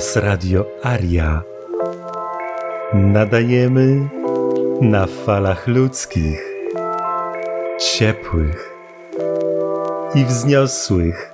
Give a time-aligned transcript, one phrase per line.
[0.00, 1.42] Was Radio Aria.
[2.94, 4.08] Nadajemy
[4.80, 6.40] na falach ludzkich,
[7.80, 8.70] ciepłych
[10.14, 11.29] i wzniosłych.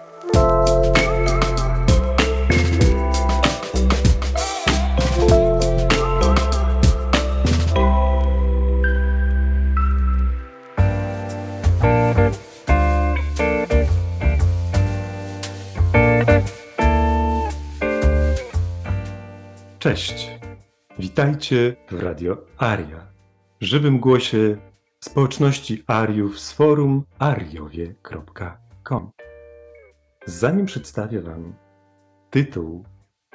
[21.16, 23.06] Witajcie w Radio Aria,
[23.60, 24.56] żywym głosie
[25.00, 29.10] społeczności Ariów z forum ariowie.com.
[30.26, 31.54] Zanim przedstawię Wam
[32.30, 32.84] tytuł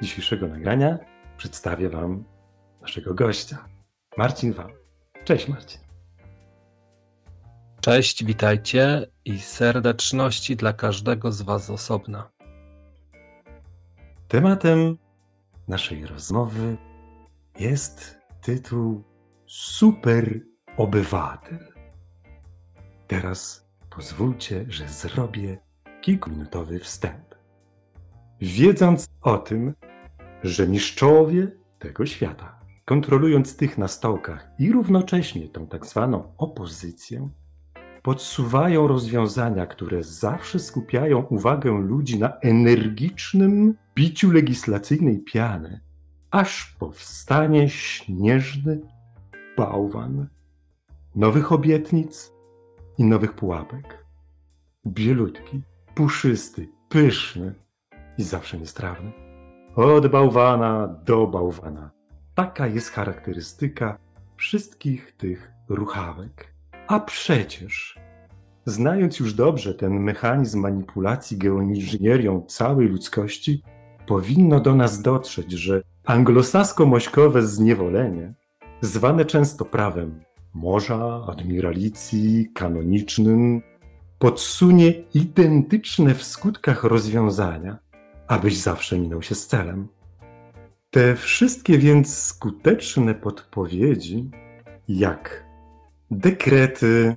[0.02, 0.98] dzisiejszego nagrania,
[1.36, 2.24] przedstawię Wam
[2.80, 3.68] naszego gościa,
[4.16, 4.70] Marcin Wam.
[5.24, 5.80] Cześć Marcin.
[7.80, 12.30] Cześć, witajcie i serdeczności dla każdego z Was osobna.
[14.28, 14.98] Tematem
[15.68, 16.76] naszej rozmowy
[17.58, 19.04] jest tytuł
[19.46, 20.40] Super
[20.76, 21.72] Obywatel.
[23.06, 25.58] Teraz pozwólcie, że zrobię
[26.00, 27.34] kilkuminutowy wstęp.
[28.40, 29.74] Wiedząc o tym,
[30.42, 37.28] że mistrzowie tego świata, kontrolując tych na stołkach i równocześnie tą tak zwaną opozycję,
[38.02, 45.80] podsuwają rozwiązania, które zawsze skupiają uwagę ludzi na energicznym biciu legislacyjnej piany,
[46.32, 48.80] aż powstanie śnieżny
[49.56, 50.28] bałwan
[51.14, 52.32] nowych obietnic
[52.98, 54.04] i nowych pułapek.
[54.86, 55.62] Bielutki,
[55.94, 57.54] puszysty, pyszny
[58.18, 59.12] i zawsze niestrawny.
[59.76, 61.90] Od bałwana do bałwana.
[62.34, 63.98] Taka jest charakterystyka
[64.36, 66.54] wszystkich tych ruchawek.
[66.88, 67.98] A przecież,
[68.64, 73.62] znając już dobrze ten mechanizm manipulacji geoinżynierią całej ludzkości,
[74.06, 78.34] powinno do nas dotrzeć, że anglosasko-mośkowe zniewolenie,
[78.80, 80.20] zwane często prawem
[80.54, 83.62] morza, admiralicji, kanonicznym,
[84.18, 87.78] podsunie identyczne w skutkach rozwiązania,
[88.28, 89.88] abyś zawsze minął się z celem.
[90.90, 94.30] Te wszystkie więc skuteczne podpowiedzi,
[94.88, 95.44] jak
[96.10, 97.16] dekrety,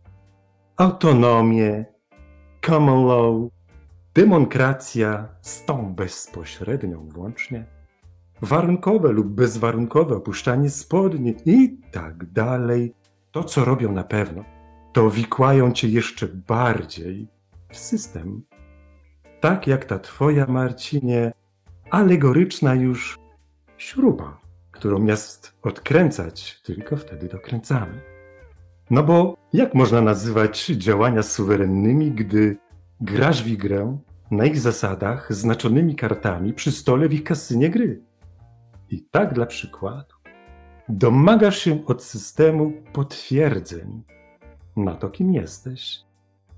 [0.77, 1.85] autonomię,
[2.65, 3.49] common law,
[4.15, 7.65] demokracja z tą bezpośrednią włącznie,
[8.41, 12.93] warunkowe lub bezwarunkowe opuszczanie spodni i tak dalej,
[13.31, 14.43] to co robią na pewno,
[14.93, 17.27] to wikłają cię jeszcze bardziej
[17.69, 18.43] w system.
[19.41, 21.31] Tak jak ta twoja, Marcinie,
[21.89, 23.19] alegoryczna już
[23.77, 28.01] śruba, którą miast odkręcać, tylko wtedy dokręcamy.
[28.89, 32.57] No bo jak można nazywać działania suwerennymi, gdy
[33.01, 33.97] grasz w grę
[34.31, 38.01] na ich zasadach, znaczonymi kartami przy stole w ich kasynie gry?
[38.89, 40.15] I tak dla przykładu,
[40.89, 44.03] domagasz się od systemu potwierdzeń
[44.77, 45.99] na to, kim jesteś,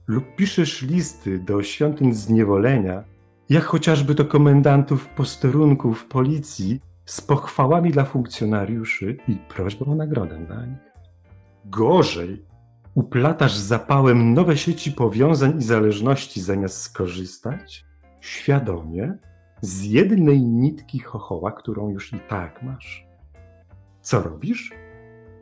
[0.07, 3.03] lub piszesz listy do świątyń zniewolenia,
[3.49, 10.65] jak chociażby do komendantów posterunków policji z pochwałami dla funkcjonariuszy i prośbą o nagrodę dla
[10.65, 10.77] nich.
[11.65, 12.45] Gorzej,
[12.97, 17.85] uplatasz zapałem nowe sieci powiązań i zależności zamiast skorzystać
[18.21, 19.17] świadomie
[19.61, 23.07] z jednej nitki chochoła, którą już i tak masz.
[24.01, 24.71] Co robisz?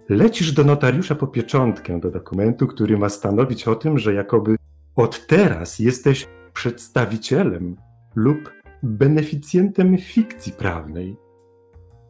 [0.09, 4.55] Lecisz do notariusza po pieczątkę do dokumentu, który ma stanowić o tym, że jakoby
[4.95, 7.75] od teraz jesteś przedstawicielem
[8.15, 11.17] lub beneficjentem fikcji prawnej,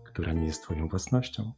[0.03, 1.51] która nie jest Twoją własnością.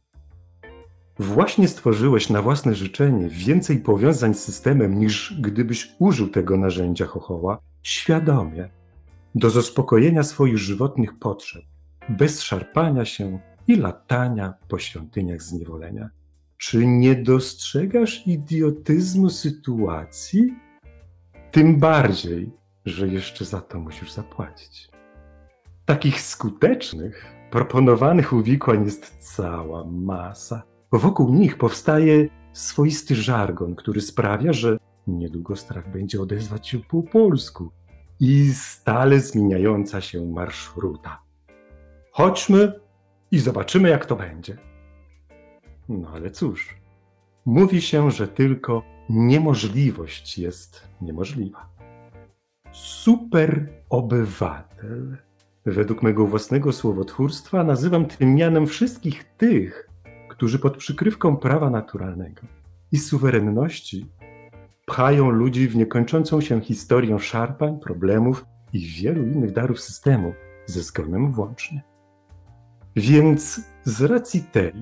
[1.18, 7.58] Właśnie stworzyłeś na własne życzenie więcej powiązań z systemem, niż gdybyś użył tego narzędzia chochoła
[7.82, 8.68] świadomie
[9.34, 11.62] do zaspokojenia swoich żywotnych potrzeb,
[12.08, 16.10] bez szarpania się i latania po świątyniach zniewolenia.
[16.56, 20.54] Czy nie dostrzegasz idiotyzmu sytuacji?
[21.50, 22.50] Tym bardziej,
[22.84, 24.88] że jeszcze za to musisz zapłacić.
[25.84, 30.62] Takich skutecznych, proponowanych uwikłań jest cała masa.
[30.92, 37.70] Wokół nich powstaje swoisty żargon, który sprawia, że niedługo strach będzie odezwać się po polsku
[38.20, 41.22] i stale zmieniająca się marszruta.
[42.12, 42.72] Chodźmy
[43.30, 44.58] i zobaczymy, jak to będzie.
[45.88, 46.76] No ale cóż,
[47.44, 51.68] mówi się, że tylko niemożliwość jest niemożliwa.
[52.72, 55.16] Super obywatel,
[55.66, 59.87] według mego własnego słowotwórstwa, nazywam tym mianem wszystkich tych,
[60.38, 62.42] którzy pod przykrywką prawa naturalnego
[62.92, 64.06] i suwerenności
[64.86, 70.34] pchają ludzi w niekończącą się historię szarpań, problemów i wielu innych darów systemu,
[70.66, 71.82] ze zgonem włącznie.
[72.96, 74.72] Więc z racji tej,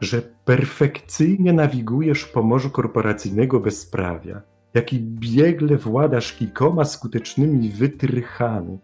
[0.00, 4.42] że perfekcyjnie nawigujesz po morzu korporacyjnego bezprawia,
[4.74, 8.78] jak i biegle władasz kilkoma skutecznymi wytrychami,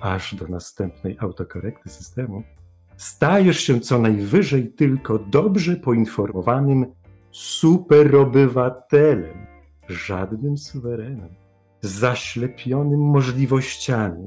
[0.00, 2.42] aż do następnej autokorekty systemu,
[2.98, 6.86] stajesz się co najwyżej tylko dobrze poinformowanym
[7.30, 9.46] superobywatelem,
[9.88, 11.34] żadnym suwerenem,
[11.80, 14.24] zaślepionym możliwościami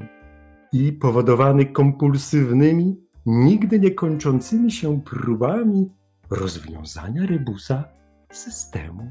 [0.72, 2.96] i powodowany kompulsywnymi,
[3.26, 5.90] nigdy nie kończącymi się próbami
[6.30, 7.84] rozwiązania rebusa
[8.32, 9.10] systemu.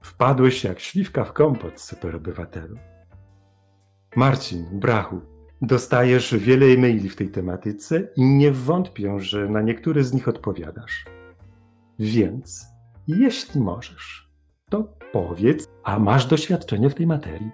[0.00, 2.76] Wpadłeś jak śliwka w kompot, superobywatelu.
[4.16, 5.20] Marcin, brachu,
[5.62, 11.04] dostajesz wiele e-maili w tej tematyce i nie wątpię, że na niektóre z nich odpowiadasz.
[11.98, 12.66] Więc,
[13.08, 14.30] jeśli możesz,
[14.70, 17.50] to powiedz, a masz doświadczenie w tej materii.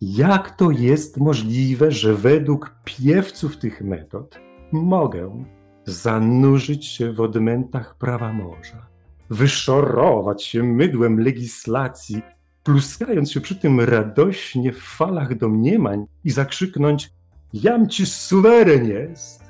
[0.00, 4.40] Jak to jest możliwe, że według piewców tych metod
[4.72, 5.44] mogę
[5.84, 8.86] zanurzyć się w odmętach prawa morza,
[9.30, 12.22] wyszorować się mydłem legislacji,
[12.62, 17.10] pluskając się przy tym radośnie w falach domniemań i zakrzyknąć
[17.52, 19.44] Jam ci suweren jest!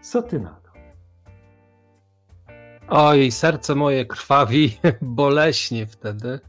[0.00, 0.70] Co ty na to?
[2.88, 6.40] Oj, serce moje krwawi boleśnie wtedy,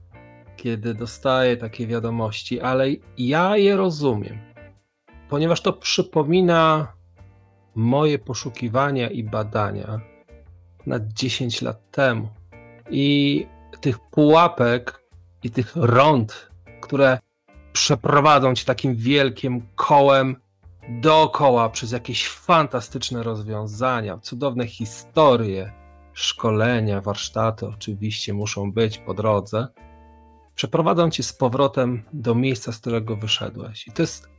[0.56, 2.88] kiedy dostaję takie wiadomości, ale
[3.18, 4.40] ja je rozumiem,
[5.30, 6.94] ponieważ to przypomina
[7.76, 10.00] moje poszukiwania i badania
[10.86, 12.30] na 10 lat temu.
[12.90, 13.46] I
[13.82, 15.07] tych pułapek
[15.44, 16.52] i tych rąd,
[16.82, 17.20] które
[17.74, 20.36] przeprowadzą cię takim wielkim kołem
[20.90, 25.74] dookoła przez jakieś fantastyczne rozwiązania, cudowne historie,
[26.14, 29.68] szkolenia, warsztaty oczywiście muszą być po drodze.
[30.56, 33.88] Przeprowadzą cię z powrotem do miejsca, z którego wyszedłeś.
[33.88, 34.30] I to jest,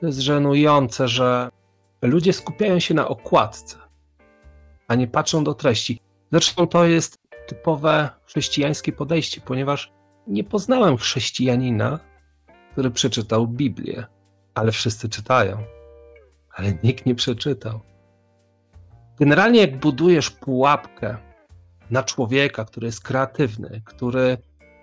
[0.00, 1.48] to jest żenujące, że
[2.02, 3.76] ludzie skupiają się na okładce,
[4.88, 6.00] a nie patrzą do treści.
[6.32, 9.92] Zresztą to jest typowe chrześcijańskie podejście, ponieważ
[10.26, 12.00] nie poznałem chrześcijanina,
[12.72, 14.04] który przeczytał Biblię,
[14.54, 15.64] ale wszyscy czytają,
[16.54, 17.80] ale nikt nie przeczytał.
[19.18, 21.16] Generalnie, jak budujesz pułapkę
[21.90, 24.38] na człowieka, który jest kreatywny, który,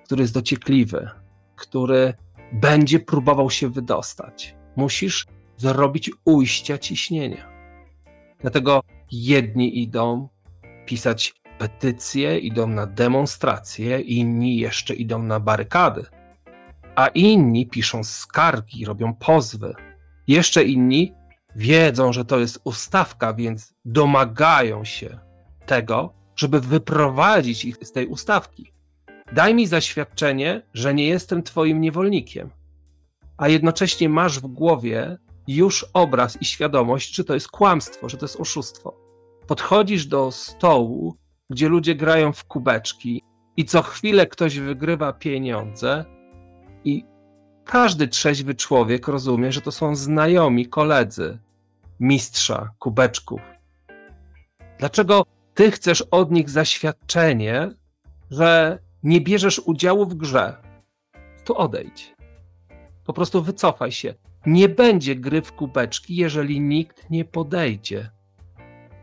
[0.06, 1.10] który jest dociekliwy,
[1.56, 2.14] który
[2.52, 5.28] będzie próbował się wydostać, musisz
[5.58, 7.50] zrobić ujścia ciśnienia.
[8.42, 10.30] Dlatego jedni idą
[10.86, 16.06] pisać petycje, idą na demonstracje, inni jeszcze idą na barykady,
[16.96, 19.74] a inni piszą skargi, robią pozwy.
[20.28, 21.14] Jeszcze inni
[21.56, 25.20] wiedzą, że to jest ustawka, więc domagają się
[25.66, 28.74] tego, żeby wyprowadzić ich z tej ustawki.
[29.34, 32.50] Daj mi zaświadczenie, że nie jestem Twoim niewolnikiem.
[33.38, 35.18] A jednocześnie masz w głowie
[35.48, 38.98] już obraz i świadomość, czy to jest kłamstwo, że to jest oszustwo.
[39.48, 41.16] Podchodzisz do stołu,
[41.50, 43.24] gdzie ludzie grają w kubeczki
[43.58, 46.06] i co chwilę ktoś wygrywa pieniądze,
[46.84, 47.06] i
[47.66, 51.40] każdy trzeźwy człowiek rozumie, że to są znajomi koledzy
[52.00, 53.42] mistrza kubeczków.
[54.80, 57.72] Dlaczego ty chcesz od nich zaświadczenie,
[58.32, 60.58] że nie bierzesz udziału w grze?
[61.46, 62.16] Tu odejdź.
[63.06, 64.14] Po prostu wycofaj się.
[64.46, 68.10] Nie będzie gry w kubeczki, jeżeli nikt nie podejdzie.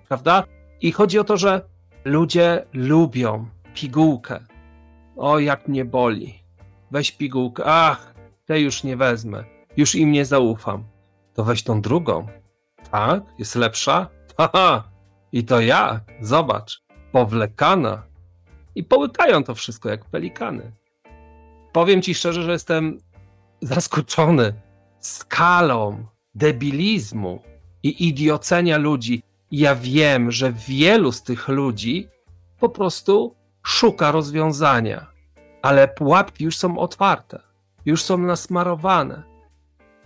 [0.09, 0.45] Prawda?
[0.81, 1.69] I chodzi o to, że
[2.07, 4.41] ludzie lubią pigułkę.
[5.17, 6.43] O, jak mnie boli.
[6.91, 7.63] Weź pigułkę.
[7.67, 9.45] Ach, tej już nie wezmę.
[9.77, 10.85] Już im nie zaufam.
[11.35, 12.27] To weź tą drugą.
[12.91, 13.23] Tak?
[13.39, 14.09] Jest lepsza?
[14.39, 14.91] Haha!
[15.33, 16.01] I to jak?
[16.21, 16.83] Zobacz.
[17.13, 18.03] Powlekana.
[18.75, 20.73] I połykają to wszystko jak pelikany.
[21.73, 22.99] Powiem ci szczerze, że jestem
[23.63, 24.55] zaskoczony
[25.01, 27.43] skalą debilizmu
[27.83, 29.23] i idiocenia ludzi.
[29.59, 32.09] Ja wiem, że wielu z tych ludzi
[32.61, 35.07] po prostu szuka rozwiązania,
[35.63, 37.43] ale pułapki już są otwarte,
[37.87, 39.23] już są nasmarowane.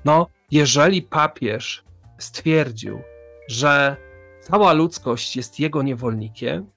[0.05, 1.85] No, jeżeli papież
[2.19, 3.01] stwierdził,
[3.49, 3.97] że
[4.41, 6.71] cała ludzkość jest jego niewolnikiem,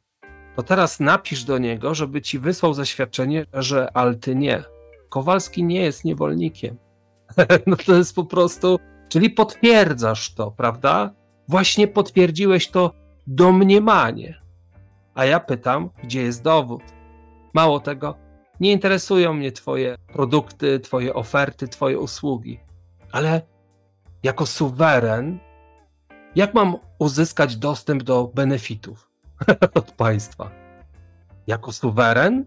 [0.56, 4.64] to teraz napisz do niego, żeby ci wysłał zaświadczenie, że alty nie.
[5.10, 6.78] Kowalski nie jest niewolnikiem.
[7.68, 11.23] no to jest po prostu, czyli potwierdzasz to, prawda?
[11.48, 12.94] Właśnie potwierdziłeś to
[13.28, 14.42] domniemanie.
[15.16, 16.84] A ja pytam, gdzie jest dowód?
[17.54, 18.16] Mało tego,
[18.60, 22.60] nie interesują mnie Twoje produkty, Twoje oferty, Twoje usługi,
[23.12, 23.42] ale
[24.24, 25.40] jako suweren,
[26.36, 29.12] jak mam uzyskać dostęp do benefitów
[29.80, 30.52] od państwa?
[31.48, 32.46] Jako suweren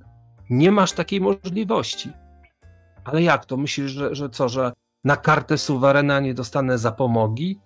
[0.51, 2.13] nie masz takiej możliwości.
[3.05, 3.57] Ale jak to?
[3.57, 4.73] Myślisz, że, że co, że
[5.05, 7.61] na kartę suwerena nie dostanę zapomogi?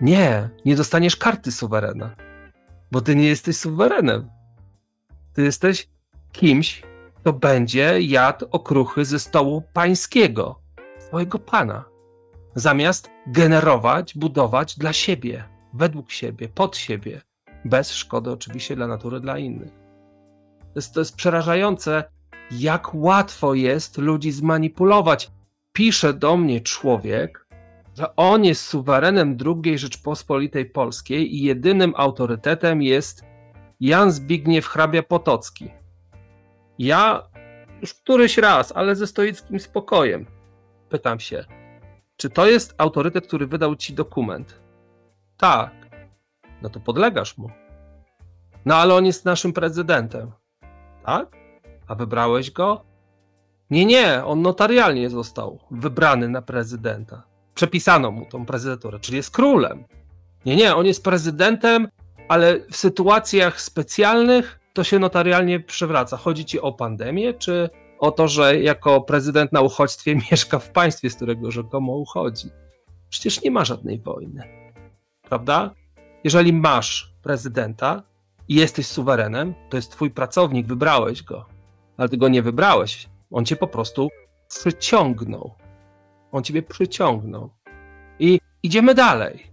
[0.00, 2.14] Nie, nie dostaniesz karty suwerena,
[2.92, 4.30] bo ty nie jesteś suwerenem.
[5.32, 5.88] Ty jesteś
[6.32, 6.82] kimś,
[7.14, 10.60] kto będzie jadł okruchy ze stołu pańskiego,
[10.98, 11.84] swojego pana,
[12.54, 17.20] zamiast generować, budować dla siebie, według siebie, pod siebie,
[17.64, 19.72] bez szkody oczywiście dla natury, dla innych.
[20.58, 22.04] To jest, to jest przerażające,
[22.50, 25.30] jak łatwo jest ludzi zmanipulować.
[25.72, 27.43] Pisze do mnie człowiek,
[27.94, 33.24] że on jest suwerenem II Rzeczpospolitej Polskiej i jedynym autorytetem jest
[33.80, 35.70] Jan Zbigniew Hrabia Potocki.
[36.78, 37.28] Ja
[37.80, 40.26] już któryś raz, ale ze stoickim spokojem
[40.88, 41.44] pytam się,
[42.16, 44.60] czy to jest autorytet, który wydał ci dokument?
[45.36, 45.70] Tak.
[46.62, 47.50] No to podlegasz mu.
[48.64, 50.32] No ale on jest naszym prezydentem.
[51.06, 51.36] Tak?
[51.86, 52.84] A wybrałeś go?
[53.70, 57.33] Nie, nie, on notarialnie został wybrany na prezydenta.
[57.54, 59.84] Przepisano mu tą prezydenturę, czyli jest królem.
[60.46, 61.88] Nie, nie, on jest prezydentem,
[62.28, 66.16] ale w sytuacjach specjalnych to się notarialnie przewraca.
[66.16, 71.10] Chodzi ci o pandemię, czy o to, że jako prezydent na uchodźstwie mieszka w państwie,
[71.10, 72.48] z którego rzekomo uchodzi?
[73.08, 74.42] Przecież nie ma żadnej wojny.
[75.22, 75.70] Prawda?
[76.24, 78.02] Jeżeli masz prezydenta
[78.48, 81.46] i jesteś suwerenem, to jest twój pracownik, wybrałeś go.
[81.96, 83.08] Ale ty go nie wybrałeś.
[83.30, 84.08] On cię po prostu
[84.48, 85.54] przyciągnął.
[86.34, 87.50] On ciebie przyciągnął.
[88.18, 89.46] I idziemy dalej.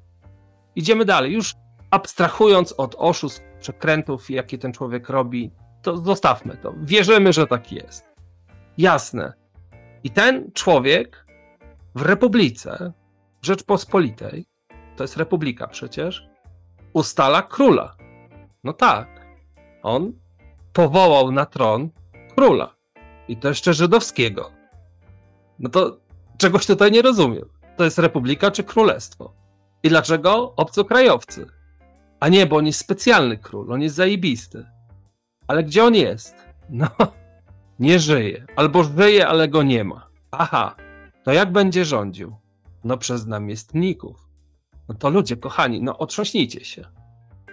[0.75, 1.33] Idziemy dalej.
[1.33, 1.55] Już
[1.91, 6.73] abstrahując od oszustw, przekrętów, jakie ten człowiek robi, to zostawmy to.
[6.77, 8.05] Wierzymy, że tak jest.
[8.77, 9.33] Jasne.
[10.03, 11.25] I ten człowiek
[11.95, 12.93] w Republice,
[13.41, 14.45] w Rzeczpospolitej,
[14.95, 16.27] to jest Republika przecież,
[16.93, 17.95] ustala króla.
[18.63, 19.07] No tak.
[19.83, 20.13] On
[20.73, 21.89] powołał na tron
[22.35, 22.75] króla.
[23.27, 24.51] I to jeszcze żydowskiego.
[25.59, 26.00] No to
[26.41, 27.50] czegoś tutaj nie rozumiem.
[27.77, 29.33] To jest republika czy królestwo?
[29.83, 31.48] I dlaczego obcokrajowcy?
[32.19, 34.65] A nie, bo on jest specjalny król, on jest zajebisty.
[35.48, 36.36] Ale gdzie on jest?
[36.69, 36.88] No,
[37.79, 38.45] nie żyje.
[38.55, 40.07] Albo żyje, ale go nie ma.
[40.31, 40.75] Aha,
[41.24, 42.36] to jak będzie rządził?
[42.83, 44.27] No przez namiestników.
[44.89, 46.86] No to ludzie, kochani, no otrząśnijcie się.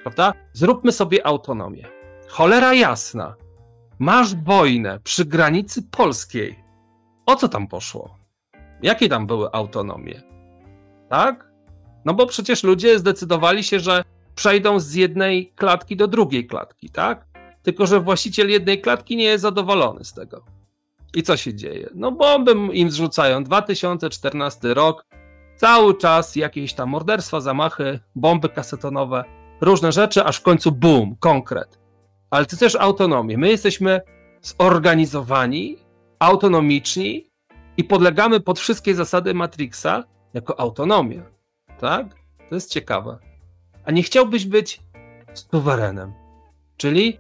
[0.03, 0.33] Prawda?
[0.53, 1.85] Zróbmy sobie autonomię.
[2.29, 3.35] Cholera jasna.
[3.99, 6.65] Masz wojnę przy granicy polskiej.
[7.27, 8.18] O co tam poszło?
[8.83, 10.23] Jakie tam były autonomie?
[11.09, 11.49] Tak?
[12.05, 14.05] No bo przecież ludzie zdecydowali się, że
[14.35, 17.27] przejdą z jednej klatki do drugiej klatki, tak?
[17.63, 20.45] Tylko, że właściciel jednej klatki nie jest zadowolony z tego.
[21.15, 21.91] I co się dzieje?
[21.95, 23.45] No bomby im zrzucają.
[23.45, 25.05] 2014 rok,
[25.57, 29.25] cały czas jakieś tam morderstwa, zamachy, bomby kasetonowe,
[29.61, 31.79] różne rzeczy, aż w końcu boom, konkret.
[32.31, 33.39] Ale to też autonomię.
[33.39, 34.01] My jesteśmy
[34.43, 35.77] zorganizowani,
[36.19, 37.28] autonomiczni
[37.79, 40.05] i podlegamy pod wszystkie zasady Matrixa
[40.35, 41.23] jako autonomia.
[41.79, 42.07] Tak?
[42.49, 43.29] To jest ciekawe
[43.89, 44.81] a nie chciałbyś być
[45.35, 46.13] suwerenem.
[46.77, 47.19] Czyli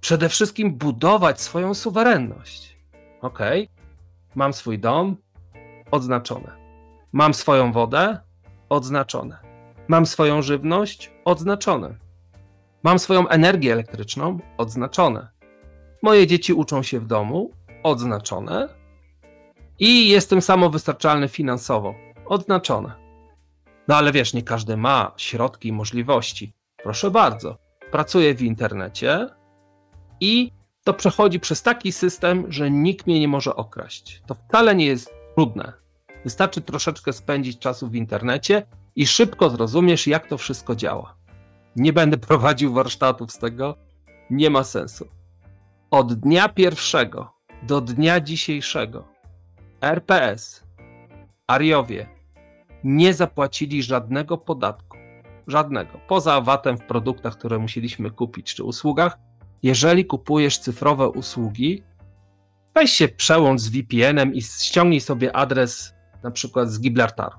[0.00, 2.78] przede wszystkim budować swoją suwerenność.
[3.20, 3.38] Ok,
[4.34, 5.16] mam swój dom,
[5.90, 6.52] odznaczone.
[7.12, 8.18] Mam swoją wodę,
[8.68, 9.38] odznaczone.
[9.88, 11.94] Mam swoją żywność, odznaczone.
[12.82, 15.28] Mam swoją energię elektryczną, odznaczone.
[16.02, 17.50] Moje dzieci uczą się w domu,
[17.82, 18.68] odznaczone.
[19.78, 21.94] I jestem samowystarczalny finansowo,
[22.26, 22.92] odznaczone.
[23.88, 26.52] No ale wiesz, nie każdy ma środki i możliwości.
[26.82, 27.58] Proszę bardzo,
[27.90, 29.26] pracuję w internecie
[30.20, 30.52] i
[30.84, 34.22] to przechodzi przez taki system, że nikt mnie nie może okraść.
[34.26, 35.72] To wcale nie jest trudne.
[36.24, 38.66] Wystarczy troszeczkę spędzić czasu w internecie
[38.96, 41.16] i szybko zrozumiesz, jak to wszystko działa.
[41.76, 43.76] Nie będę prowadził warsztatów z tego,
[44.30, 45.08] nie ma sensu.
[45.90, 47.32] Od dnia pierwszego
[47.62, 49.17] do dnia dzisiejszego
[49.80, 50.64] RPS,
[51.46, 52.06] Ariowie,
[52.84, 54.96] nie zapłacili żadnego podatku.
[55.46, 56.00] Żadnego.
[56.08, 59.18] Poza VAT-em w produktach, które musieliśmy kupić, czy usługach.
[59.62, 61.82] Jeżeli kupujesz cyfrowe usługi,
[62.74, 67.38] weź się przełącz z VPN-em i ściągnij sobie adres na przykład z Gibraltaru.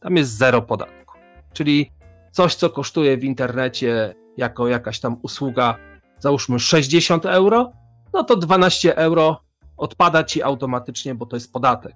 [0.00, 1.14] Tam jest zero podatku.
[1.52, 1.92] Czyli
[2.30, 5.76] coś, co kosztuje w internecie jako jakaś tam usługa,
[6.18, 7.72] załóżmy 60 euro,
[8.12, 9.47] no to 12 euro
[9.78, 11.94] odpada ci automatycznie, bo to jest podatek,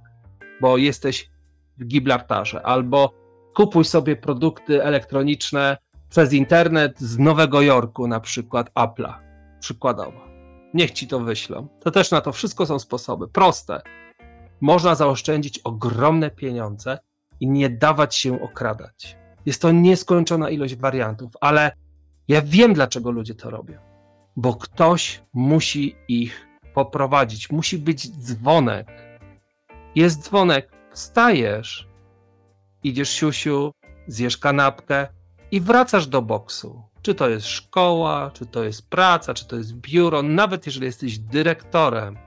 [0.61, 1.31] bo jesteś
[1.79, 3.13] w Gibraltarze, albo
[3.55, 5.77] kupuj sobie produkty elektroniczne
[6.09, 9.15] przez internet z Nowego Jorku, na przykład Apple'a,
[9.61, 10.21] przykładowo.
[10.75, 11.69] Niech ci to wyślą.
[11.81, 13.29] To też na to wszystko są sposoby.
[13.29, 13.83] Proste.
[14.61, 16.99] Można zaoszczędzić ogromne pieniądze
[17.41, 19.17] i nie dawać się okradać.
[19.47, 21.73] Jest to nieskończona ilość wariantów, ale
[22.29, 23.79] ja wiem, dlaczego ludzie to robią.
[24.37, 27.51] Bo ktoś musi ich poprowadzić.
[27.51, 28.89] Musi być dzwonek.
[29.95, 31.89] Jest dzwonek, Wstajesz,
[32.85, 33.73] idziesz siusiu,
[34.07, 35.09] zjesz kanapkę,
[35.51, 36.83] i wracasz do boksu.
[37.03, 41.19] Czy to jest szkoła, czy to jest praca, czy to jest biuro, nawet jeżeli jesteś
[41.19, 42.19] dyrektorem,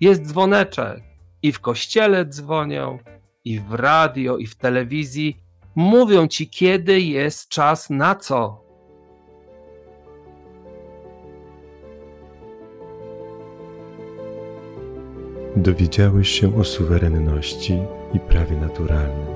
[0.00, 1.02] jest dzwoneczek
[1.42, 2.98] i w kościele dzwonią,
[3.44, 5.36] i w radio, i w telewizji.
[5.74, 8.63] Mówią ci, kiedy jest czas na co.
[15.56, 17.78] Dowiedziałeś się o suwerenności
[18.14, 19.34] i prawie naturalnym.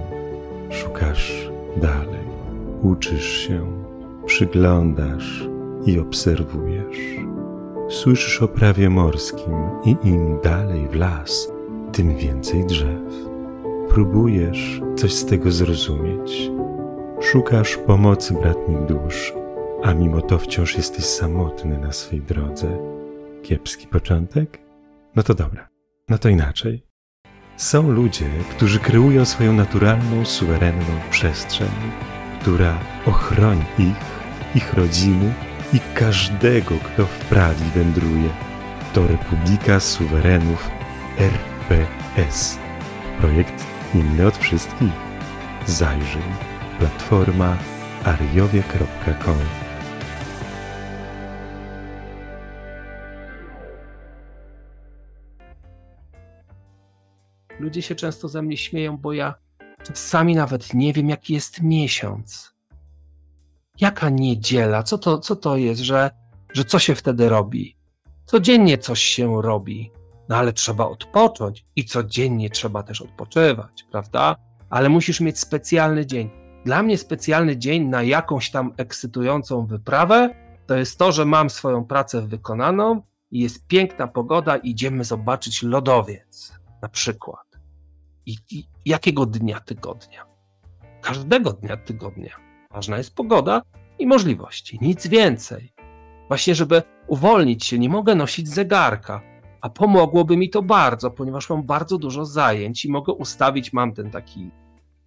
[0.70, 2.26] Szukasz dalej,
[2.82, 3.66] uczysz się,
[4.26, 5.48] przyglądasz
[5.87, 6.98] i obserwujesz.
[7.88, 11.52] Słyszysz o prawie morskim i im dalej w las,
[11.92, 13.28] tym więcej drzew.
[13.88, 16.50] Próbujesz coś z tego zrozumieć.
[17.20, 19.34] Szukasz pomocy bratnich dusz,
[19.82, 22.78] a mimo to wciąż jesteś samotny na swej drodze.
[23.42, 24.58] Kiepski początek?
[25.16, 25.67] No to dobra.
[26.09, 26.83] No to inaczej.
[27.57, 31.71] Są ludzie, którzy kreują swoją naturalną, suwerenną przestrzeń,
[32.41, 33.97] która ochroni ich,
[34.55, 35.35] ich rodziny
[35.73, 38.29] i każdego, kto w prawi wędruje.
[38.95, 40.71] To Republika Suwerenów
[41.19, 42.59] RPS.
[43.21, 44.93] Projekt inny od wszystkich.
[45.67, 46.23] Zajrzyj.
[46.79, 47.57] Platforma
[48.05, 49.67] ariowie.com
[57.61, 59.35] Ludzie się często ze mnie śmieją, bo ja
[59.83, 62.55] czasami nawet nie wiem, jaki jest miesiąc.
[63.81, 64.83] Jaka niedziela?
[64.83, 66.11] Co to, co to jest, że,
[66.53, 67.77] że co się wtedy robi?
[68.25, 69.93] Codziennie coś się robi,
[70.29, 74.37] no ale trzeba odpocząć i codziennie trzeba też odpoczywać, prawda?
[74.71, 76.31] Ale musisz mieć specjalny dzień.
[76.65, 80.31] Dla mnie specjalny dzień na jakąś tam ekscytującą wyprawę
[80.69, 86.53] to jest to, że mam swoją pracę wykonaną i jest piękna pogoda, idziemy zobaczyć lodowiec
[86.83, 87.47] na przykład.
[88.29, 90.27] I, I, jakiego dnia tygodnia?
[91.01, 92.37] Każdego dnia tygodnia.
[92.71, 93.62] Ważna jest pogoda
[93.99, 95.73] i możliwości, nic więcej.
[96.29, 99.21] Właśnie, żeby uwolnić się, nie mogę nosić zegarka,
[99.61, 104.11] a pomogłoby mi to bardzo, ponieważ mam bardzo dużo zajęć i mogę ustawić, mam ten
[104.11, 104.51] taki,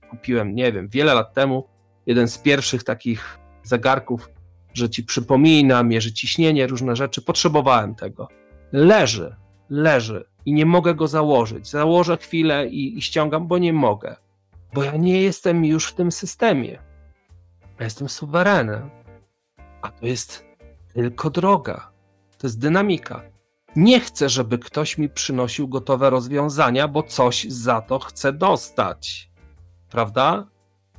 [0.10, 1.68] kupiłem, nie wiem, wiele lat temu,
[2.06, 4.30] jeden z pierwszych takich zegarków,
[4.74, 7.22] że ci przypomina, mierzy ciśnienie, różne rzeczy.
[7.22, 8.28] Potrzebowałem tego.
[8.72, 9.36] Leży,
[9.72, 11.70] leży i nie mogę go założyć.
[11.70, 14.16] Założę chwilę i, i ściągam, bo nie mogę.
[14.74, 16.80] Bo ja nie jestem już w tym systemie.
[17.80, 18.90] Ja jestem suwerenem.
[19.82, 20.46] A to jest
[20.94, 21.92] tylko droga.
[22.38, 23.22] To jest dynamika.
[23.76, 29.32] Nie chcę, żeby ktoś mi przynosił gotowe rozwiązania, bo coś za to chcę dostać.
[29.90, 30.48] Prawda?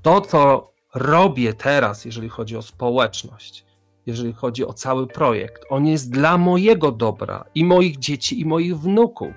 [0.03, 3.65] To, co robię teraz, jeżeli chodzi o społeczność,
[4.07, 5.65] jeżeli chodzi o cały projekt.
[5.69, 9.35] On jest dla mojego dobra i moich dzieci i moich wnuków.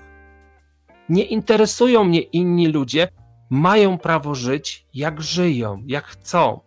[1.10, 3.08] Nie interesują mnie inni ludzie,
[3.50, 6.60] mają prawo żyć jak żyją, jak chcą,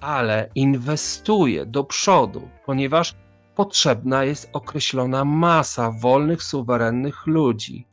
[0.00, 3.14] ale inwestuję do przodu, ponieważ
[3.54, 7.86] potrzebna jest określona masa wolnych, suwerennych ludzi,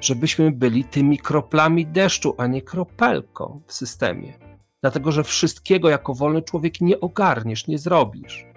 [0.00, 4.32] żebyśmy byli tymi kroplami deszczu, a nie kropelką w systemie.
[4.80, 8.51] Dlatego, że wszystkiego jako wolny człowiek nie ogarniesz, nie zrobisz.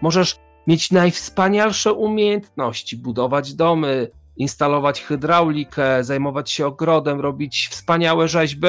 [0.00, 0.36] Możesz
[0.66, 8.68] mieć najwspanialsze umiejętności, budować domy, instalować hydraulikę, zajmować się ogrodem, robić wspaniałe rzeźby,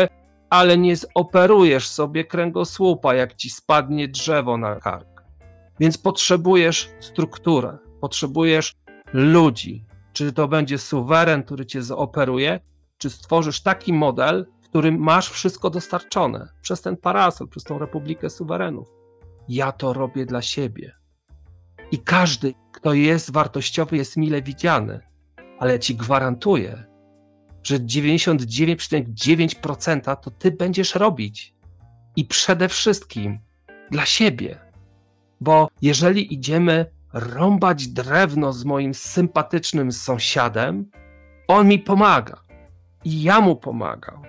[0.50, 5.24] ale nie zoperujesz sobie kręgosłupa, jak ci spadnie drzewo na kark.
[5.80, 8.74] Więc potrzebujesz strukturę, potrzebujesz
[9.14, 9.86] ludzi.
[10.14, 12.60] Czy to będzie suweren, który cię zaoperuje,
[12.98, 18.30] czy stworzysz taki model, w którym masz wszystko dostarczone przez ten parasol, przez tą Republikę
[18.30, 18.88] Suwerenów.
[19.50, 21.01] Ja to robię dla siebie.
[21.92, 25.00] I każdy, kto jest wartościowy, jest mile widziany.
[25.60, 26.84] Ale ci gwarantuję,
[27.64, 31.56] że 99,9% to ty będziesz robić.
[32.16, 33.40] I przede wszystkim
[33.92, 34.60] dla siebie.
[35.42, 40.92] Bo jeżeli idziemy rąbać drewno z moim sympatycznym sąsiadem,
[41.48, 42.44] on mi pomaga.
[43.04, 44.22] I ja mu pomagam.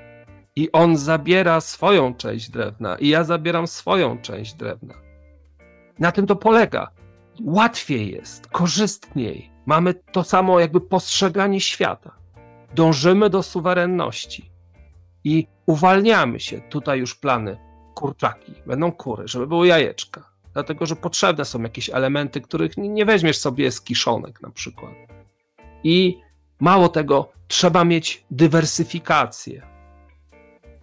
[0.56, 4.94] I on zabiera swoją część drewna, i ja zabieram swoją część drewna.
[5.98, 6.90] Na tym to polega
[7.44, 9.50] łatwiej jest, korzystniej.
[9.66, 12.16] Mamy to samo jakby postrzeganie świata.
[12.74, 14.50] Dążymy do suwerenności
[15.24, 16.60] i uwalniamy się.
[16.60, 17.58] Tutaj już plany
[17.94, 20.32] kurczaki, będą kury, żeby były jajeczka.
[20.52, 24.92] Dlatego, że potrzebne są jakieś elementy, których nie weźmiesz sobie z kiszonek na przykład.
[25.84, 26.18] I
[26.60, 29.62] mało tego, trzeba mieć dywersyfikację.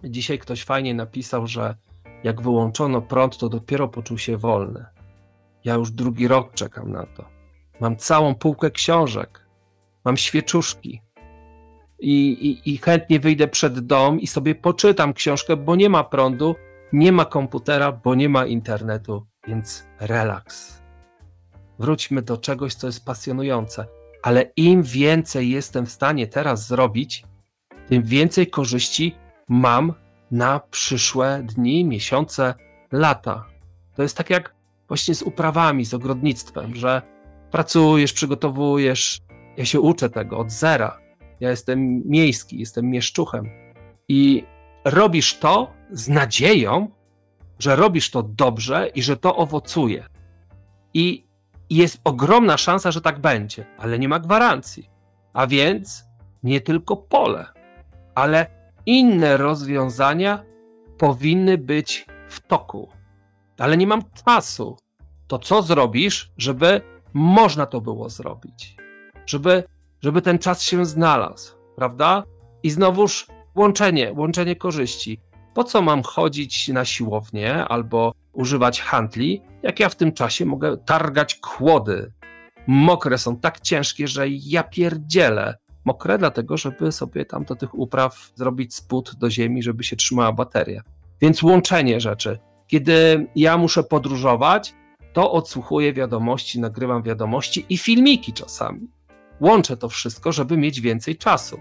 [0.04, 1.76] Dzisiaj ktoś fajnie napisał, że
[2.24, 4.86] jak wyłączono prąd, to dopiero poczuł się wolny.
[5.64, 7.24] Ja już drugi rok czekam na to.
[7.80, 9.46] Mam całą półkę książek,
[10.04, 11.02] mam świeczuszki.
[12.00, 16.54] I, i, I chętnie wyjdę przed dom i sobie poczytam książkę, bo nie ma prądu,
[16.92, 20.82] nie ma komputera, bo nie ma internetu Więc relaks.
[21.78, 23.86] Wróćmy do czegoś, co jest pasjonujące.
[24.22, 27.24] Ale im więcej jestem w stanie teraz zrobić,
[27.88, 29.14] tym więcej korzyści
[29.48, 29.94] mam
[30.30, 32.54] na przyszłe dni, miesiące,
[32.92, 33.46] lata.
[33.96, 34.54] To jest tak jak
[34.90, 37.02] właśnie z uprawami, z ogrodnictwem, że
[37.50, 39.20] pracujesz, przygotowujesz.
[39.56, 40.98] Ja się uczę tego od zera.
[41.40, 43.48] Ja jestem miejski, jestem mieszczuchem.
[44.08, 44.44] I
[44.84, 46.88] robisz to z nadzieją,
[47.58, 50.06] że robisz to dobrze i że to owocuje.
[50.94, 51.26] I
[51.70, 54.90] jest ogromna szansa, że tak będzie, ale nie ma gwarancji.
[55.32, 56.04] A więc
[56.42, 57.46] nie tylko pole,
[58.14, 58.46] ale
[58.86, 60.44] inne rozwiązania
[60.98, 62.99] powinny być w toku.
[63.60, 64.76] Ale nie mam czasu.
[65.26, 66.80] To co zrobisz, żeby
[67.12, 68.76] można to było zrobić?
[69.26, 69.64] Żeby,
[70.02, 72.22] żeby ten czas się znalazł, prawda?
[72.62, 75.20] I znowuż łączenie, łączenie korzyści.
[75.54, 80.76] Po co mam chodzić na siłownię albo używać handli, jak ja w tym czasie mogę
[80.76, 82.12] targać kłody?
[82.66, 85.56] Mokre są tak ciężkie, że ja pierdzielę.
[85.84, 90.32] Mokre dlatego, żeby sobie tam do tych upraw zrobić spód do ziemi, żeby się trzymała
[90.32, 90.82] bateria.
[91.20, 92.38] Więc łączenie rzeczy.
[92.70, 94.74] Kiedy ja muszę podróżować,
[95.12, 98.88] to odsłuchuję wiadomości, nagrywam wiadomości i filmiki czasami.
[99.40, 101.60] Łączę to wszystko, żeby mieć więcej czasu.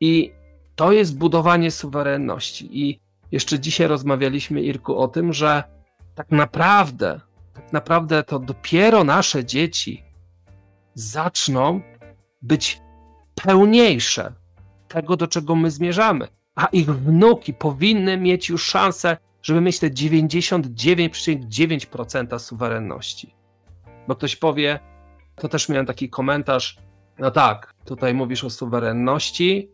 [0.00, 0.32] I
[0.74, 2.68] to jest budowanie suwerenności.
[2.80, 3.00] I
[3.32, 5.62] jeszcze dzisiaj rozmawialiśmy, Irku, o tym, że
[6.14, 7.20] tak naprawdę,
[7.54, 10.04] tak naprawdę to dopiero nasze dzieci
[10.94, 11.80] zaczną
[12.42, 12.80] być
[13.44, 14.32] pełniejsze
[14.88, 16.28] tego, do czego my zmierzamy.
[16.54, 23.34] A ich wnuki powinny mieć już szansę, żeby mieć te 99,9% suwerenności.
[24.08, 24.80] Bo ktoś powie,
[25.36, 26.76] to też miałem taki komentarz,
[27.18, 29.70] no tak, tutaj mówisz o suwerenności,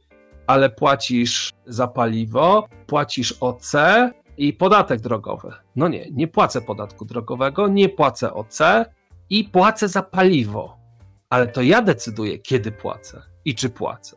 [0.46, 3.72] ale płacisz za paliwo, płacisz OC
[4.36, 5.52] i podatek drogowy.
[5.76, 8.58] No nie, nie płacę podatku drogowego, nie płacę OC
[9.30, 10.76] i płacę za paliwo.
[11.30, 14.16] Ale to ja decyduję, kiedy płacę i czy płacę,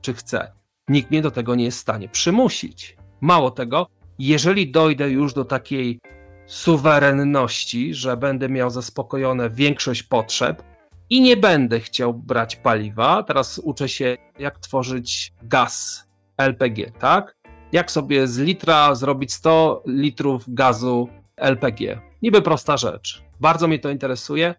[0.00, 0.52] czy chcę.
[0.88, 2.96] Nikt mnie do tego nie jest w stanie przymusić.
[3.20, 3.86] Mało tego,
[4.26, 6.00] jeżeli dojdę już do takiej
[6.46, 10.62] suwerenności, że będę miał zaspokojone większość potrzeb,
[11.10, 13.22] i nie będę chciał brać paliwa.
[13.22, 16.04] Teraz uczę się, jak tworzyć gaz
[16.36, 17.36] LPG, tak?
[17.72, 22.00] Jak sobie z litra zrobić 100 litrów gazu LPG.
[22.22, 23.22] Niby prosta rzecz.
[23.40, 24.54] Bardzo mnie to interesuje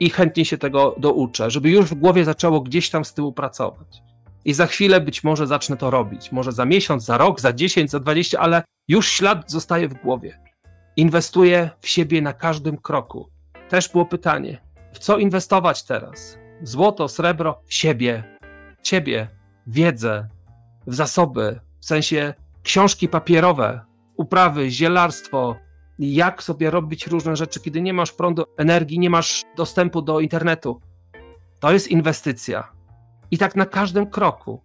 [0.00, 4.02] i chętnie się tego douczę, żeby już w głowie zaczęło gdzieś tam z tyłu pracować.
[4.44, 6.32] I za chwilę być może zacznę to robić.
[6.32, 10.40] Może za miesiąc, za rok, za 10, za 20, ale już ślad zostaje w głowie.
[10.96, 13.28] Inwestuję w siebie na każdym kroku.
[13.68, 14.60] Też było pytanie,
[14.92, 16.38] w co inwestować teraz?
[16.62, 18.24] Złoto, srebro, w siebie,
[18.82, 19.28] ciebie,
[19.66, 20.28] wiedzę,
[20.86, 23.80] w zasoby, w sensie książki papierowe,
[24.16, 25.56] uprawy, zielarstwo,
[25.98, 30.80] jak sobie robić różne rzeczy, kiedy nie masz prądu, energii, nie masz dostępu do internetu.
[31.60, 32.72] To jest inwestycja.
[33.32, 34.60] I tak na każdym kroku.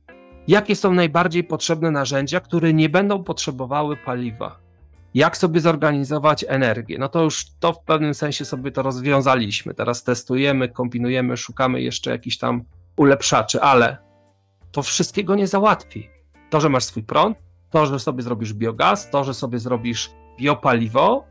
[0.47, 4.67] Jakie są najbardziej potrzebne narzędzia, które nie będą potrzebowały paliwa?
[5.13, 6.97] jak sobie zorganizować energię.
[6.99, 9.73] No to już to w pewnym sensie sobie to rozwiązaliśmy.
[9.73, 12.63] Teraz testujemy, kombinujemy, szukamy jeszcze jakichś tam
[12.97, 13.97] ulepszaczy, ale
[14.71, 16.10] to wszystkiego nie załatwi.
[16.49, 17.38] To, że masz swój prąd,
[17.69, 21.25] to, że sobie zrobisz biogaz, to, że sobie zrobisz biopaliwo,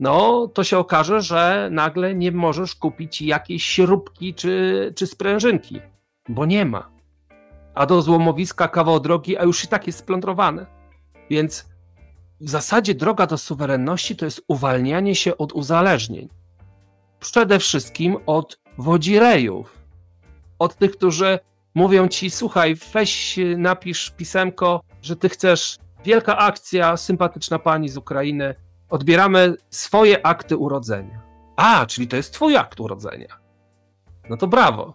[0.00, 5.80] no to się okaże, że nagle nie możesz kupić jakiejś śrubki czy, czy sprężynki,
[6.28, 6.90] bo nie ma.
[7.74, 10.66] A do złomowiska kawał drogi, a już i tak jest splądrowane.
[11.30, 11.70] Więc
[12.40, 16.28] w zasadzie droga do suwerenności to jest uwalnianie się od uzależnień.
[17.20, 19.78] Przede wszystkim od wodzirejów.
[20.58, 21.38] Od tych, którzy
[21.74, 25.78] mówią ci: Słuchaj, weź, napisz pisemko, że ty chcesz.
[26.04, 28.54] Wielka akcja, sympatyczna pani z Ukrainy.
[28.90, 31.22] Odbieramy swoje akty urodzenia.
[31.56, 33.40] A, czyli to jest twój akt urodzenia.
[34.30, 34.94] No to brawo.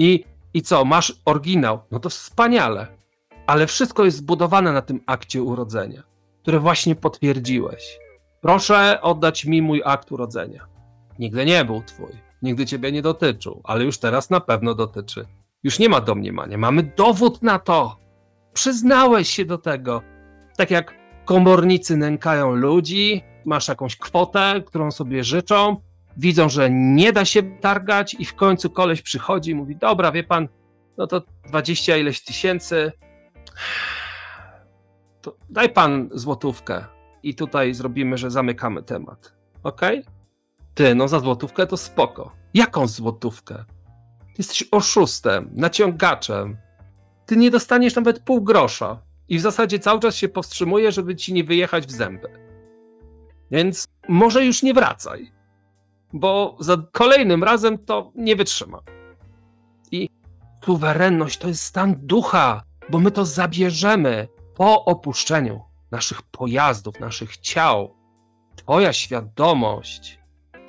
[0.00, 1.80] I, I co, masz oryginał?
[1.90, 2.86] No to wspaniale.
[3.46, 6.10] Ale wszystko jest zbudowane na tym akcie urodzenia
[6.42, 7.98] które właśnie potwierdziłeś.
[8.40, 10.66] Proszę oddać mi mój akt urodzenia.
[11.18, 15.26] Nigdy nie był twój, nigdy ciebie nie dotyczył, ale już teraz na pewno dotyczy.
[15.62, 17.96] Już nie ma domniemania, mamy dowód na to.
[18.52, 20.02] Przyznałeś się do tego.
[20.56, 25.76] Tak jak komornicy nękają ludzi, masz jakąś kwotę, którą sobie życzą,
[26.16, 30.24] widzą, że nie da się targać i w końcu koleś przychodzi i mówi, dobra, wie
[30.24, 30.48] pan,
[30.96, 32.92] no to dwadzieścia ileś tysięcy,
[35.20, 36.84] to daj pan złotówkę
[37.22, 39.34] i tutaj zrobimy, że zamykamy temat.
[39.62, 39.80] Ok?
[40.74, 42.32] Ty, no za złotówkę to spoko.
[42.54, 43.64] Jaką złotówkę?
[44.18, 46.56] Ty jesteś oszustem, naciągaczem.
[47.26, 49.02] Ty nie dostaniesz nawet pół grosza.
[49.28, 52.28] I w zasadzie cały czas się powstrzymuje, żeby ci nie wyjechać w zęby.
[53.50, 55.32] Więc może już nie wracaj,
[56.12, 58.80] bo za kolejnym razem to nie wytrzyma.
[59.90, 60.08] I
[60.64, 67.96] suwerenność to jest stan ducha, bo my to zabierzemy po opuszczeniu naszych pojazdów, naszych ciał.
[68.56, 70.20] Twoja świadomość,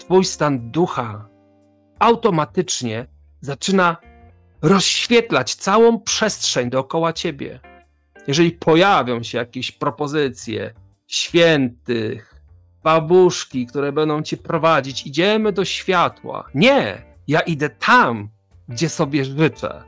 [0.02, 1.30] Twój stan ducha
[2.00, 3.08] automatycznie
[3.42, 3.98] zaczyna
[4.62, 7.60] rozświetlać całą przestrzeń dookoła ciebie.
[8.28, 10.74] Jeżeli pojawią się jakieś propozycje
[11.08, 12.31] świętych,
[12.84, 16.48] babuszki, które będą cię prowadzić, idziemy do światła.
[16.56, 18.30] Nie, ja idę tam,
[18.68, 19.84] gdzie sobie życzę.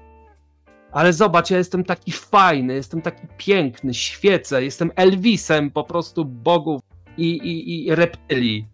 [0.91, 6.82] Ale zobacz, ja jestem taki fajny, jestem taki piękny, świecę, jestem Elvisem po prostu bogów
[7.17, 8.67] i, i, i reptylii.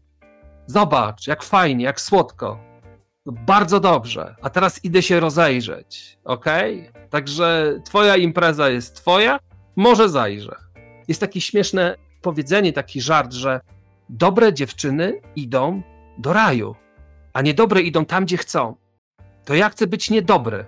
[0.67, 2.59] Zobacz, jak fajnie, jak słodko.
[3.25, 4.35] Bardzo dobrze.
[4.41, 6.45] A teraz idę się rozejrzeć, ok?
[7.09, 9.39] Także twoja impreza jest twoja,
[9.75, 10.55] może zajrzę.
[11.07, 13.59] Jest takie śmieszne powiedzenie, taki żart, że
[14.09, 15.81] dobre dziewczyny idą
[16.17, 16.75] do raju,
[17.33, 18.75] a niedobre idą tam, gdzie chcą.
[19.45, 20.65] To ja chcę być niedobry,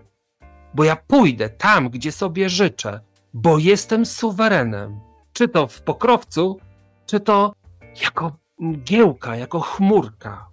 [0.73, 2.99] bo ja pójdę tam, gdzie sobie życzę,
[3.33, 4.99] bo jestem suwerenem.
[5.33, 6.59] Czy to w pokrowcu,
[7.05, 7.53] czy to
[8.01, 10.47] jako mgiełka, jako chmurka.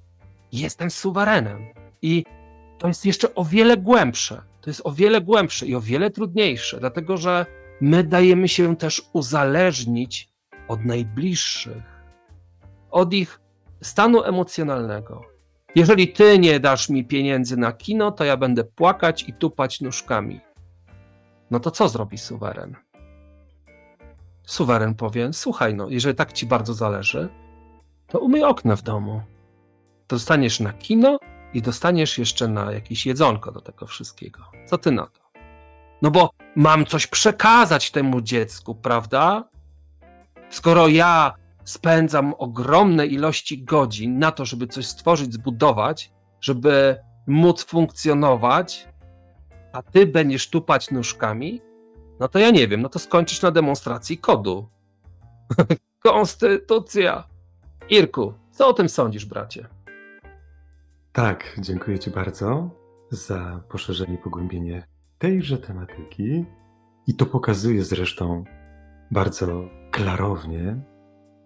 [0.53, 1.67] Jestem suwerenem.
[2.03, 2.25] I
[2.79, 4.43] to jest jeszcze o wiele głębsze.
[4.61, 7.47] To jest o wiele głębsze i o wiele trudniejsze, dlatego że
[7.81, 10.29] my dajemy się też uzależnić
[10.69, 11.98] od najbliższych,
[12.91, 13.41] od ich
[13.83, 15.23] stanu emocjonalnego.
[15.75, 20.41] Jeżeli ty nie dasz mi pieniędzy na kino, to ja będę płakać i tupać nóżkami.
[21.51, 22.77] No to co zrobi suweren?
[24.47, 27.29] Suweren powie: Słuchaj, no, jeżeli tak ci bardzo zależy,
[28.07, 29.23] to umyj okna w domu.
[30.09, 31.19] Dostaniesz na kino
[31.55, 34.41] i dostaniesz jeszcze na jakieś jedzonko do tego wszystkiego.
[34.67, 35.21] Co ty na to?
[36.03, 39.49] No bo mam coś przekazać temu dziecku, prawda?
[40.51, 41.35] Skoro ja
[41.69, 48.89] spędzam ogromne ilości godzin na to, żeby coś stworzyć, zbudować, żeby móc funkcjonować,
[49.73, 51.61] a ty będziesz tupać nóżkami,
[52.21, 54.69] no to ja nie wiem, no to skończysz na demonstracji kodu.
[56.03, 57.29] Konstytucja.
[57.89, 59.69] Irku, co o tym sądzisz, bracie?
[61.13, 62.71] Tak, dziękuję Ci bardzo
[63.11, 64.87] za poszerzenie i pogłębienie
[65.19, 66.45] tejże tematyki.
[67.07, 68.45] I to pokazuje zresztą
[69.11, 70.83] bardzo klarownie,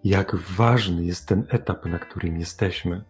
[0.03, 3.03] jak ważny jest ten etap, na którym jesteśmy.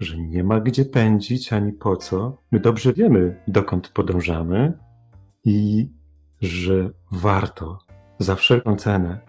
[0.00, 2.38] Że nie ma gdzie pędzić ani po co.
[2.52, 4.78] My dobrze wiemy, dokąd podążamy
[5.44, 5.90] i
[6.40, 7.78] że warto
[8.18, 9.20] za wszelką cenę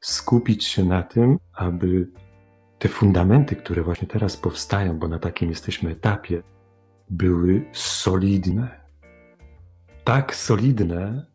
[0.00, 2.08] skupić się na tym, aby
[2.78, 6.42] te fundamenty, które właśnie teraz powstają, bo na takim jesteśmy etapie,
[7.10, 8.80] były solidne.
[10.04, 11.26] Tak solidne,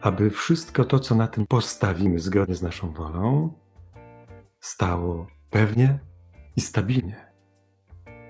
[0.00, 3.52] aby wszystko to, co na tym postawimy zgodnie z naszą wolą,
[4.60, 5.98] stało pewnie
[6.56, 7.32] i stabilnie.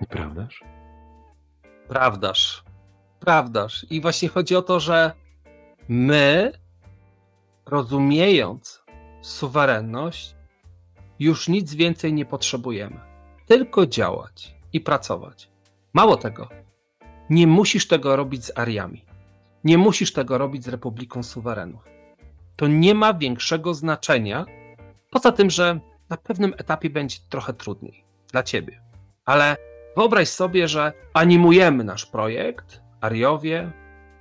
[0.00, 0.64] Nieprawdaż?
[1.88, 2.64] Prawdaż.
[3.20, 3.86] Prawdaż.
[3.90, 5.12] I właśnie chodzi o to, że
[5.88, 6.52] my,
[7.66, 8.82] rozumiejąc
[9.22, 10.34] suwerenność,
[11.18, 13.00] już nic więcej nie potrzebujemy.
[13.46, 15.50] Tylko działać i pracować.
[15.92, 16.48] Mało tego,
[17.30, 19.04] nie musisz tego robić z Ariami.
[19.64, 21.84] Nie musisz tego robić z Republiką Suwerenów.
[22.56, 24.46] To nie ma większego znaczenia,
[25.10, 28.82] poza tym, że na pewnym etapie będzie trochę trudniej dla ciebie.
[29.24, 29.56] Ale
[29.96, 33.72] wyobraź sobie, że animujemy nasz projekt, Ariowie,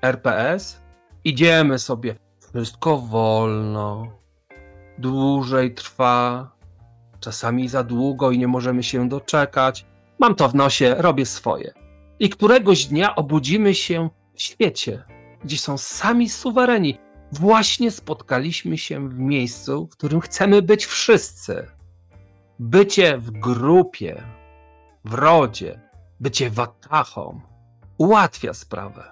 [0.02, 0.82] RPS,
[1.24, 4.08] idziemy sobie, wszystko wolno,
[4.98, 6.52] dłużej trwa,
[7.20, 9.86] czasami za długo i nie możemy się doczekać.
[10.20, 11.74] Mam to w nosie, robię swoje.
[12.20, 15.04] I któregoś dnia obudzimy się w świecie,
[15.44, 16.98] gdzie są sami suwereni.
[17.32, 21.77] Właśnie spotkaliśmy się w miejscu, w którym chcemy być wszyscy.
[22.60, 24.24] Bycie w grupie,
[25.06, 25.82] w rodzie,
[26.20, 27.42] bycie watachą
[27.98, 29.04] ułatwia sprawę.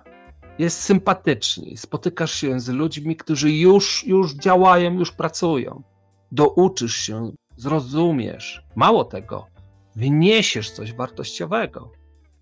[0.59, 5.83] Jest sympatycznie, spotykasz się z ludźmi, którzy już, już działają, już pracują.
[6.31, 8.63] Douczysz się zrozumiesz.
[8.75, 9.47] Mało tego,
[9.95, 11.91] wniesiesz coś wartościowego,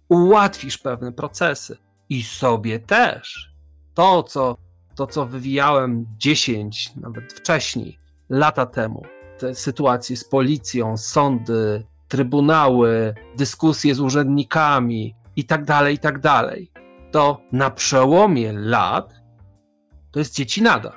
[0.09, 1.77] ułatwisz pewne procesy
[2.09, 3.53] i sobie też.
[3.93, 4.57] To, co,
[4.95, 9.03] to, co wywijałem 10, nawet wcześniej, lata temu,
[9.53, 16.71] sytuacje z policją, sądy, trybunały, dyskusje z urzędnikami i tak dalej, i tak dalej,
[17.11, 19.13] to na przełomie lat
[20.11, 20.93] to jest dziecinada.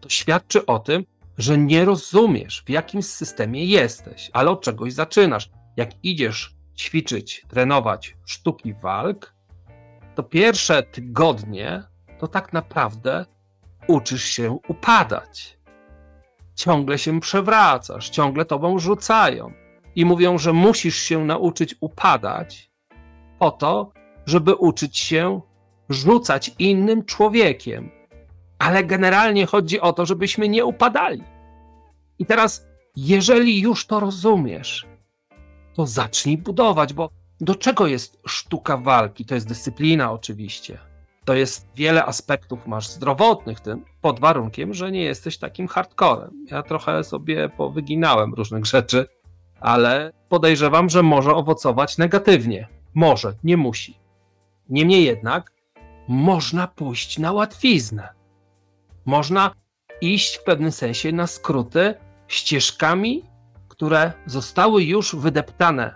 [0.00, 1.04] To świadczy o tym,
[1.38, 5.50] że nie rozumiesz, w jakim systemie jesteś, ale od czegoś zaczynasz.
[5.76, 9.34] Jak idziesz ćwiczyć, trenować sztuki walk,
[10.14, 11.82] to pierwsze tygodnie
[12.18, 13.26] to tak naprawdę
[13.88, 15.58] uczysz się upadać.
[16.54, 19.52] Ciągle się przewracasz, ciągle tobą rzucają.
[19.96, 22.70] i mówią, że musisz się nauczyć upadać
[23.38, 23.92] po to,
[24.26, 25.40] żeby uczyć się
[25.88, 27.90] rzucać innym człowiekiem.
[28.58, 31.22] Ale generalnie chodzi o to, żebyśmy nie upadali.
[32.18, 34.86] I teraz, jeżeli już to rozumiesz,
[35.74, 39.24] to zacznij budować, bo do czego jest sztuka walki?
[39.24, 40.78] To jest dyscyplina, oczywiście.
[41.24, 46.46] To jest wiele aspektów masz zdrowotnych, tym pod warunkiem, że nie jesteś takim hardcorem.
[46.50, 49.06] Ja trochę sobie powyginałem różnych rzeczy,
[49.60, 52.68] ale podejrzewam, że może owocować negatywnie.
[52.94, 53.98] Może, nie musi.
[54.68, 55.52] Niemniej jednak
[56.08, 58.08] można pójść na łatwiznę.
[59.04, 59.50] Można
[60.00, 61.94] iść w pewnym sensie na skróty
[62.28, 63.22] ścieżkami,
[63.68, 65.94] które zostały już wydeptane.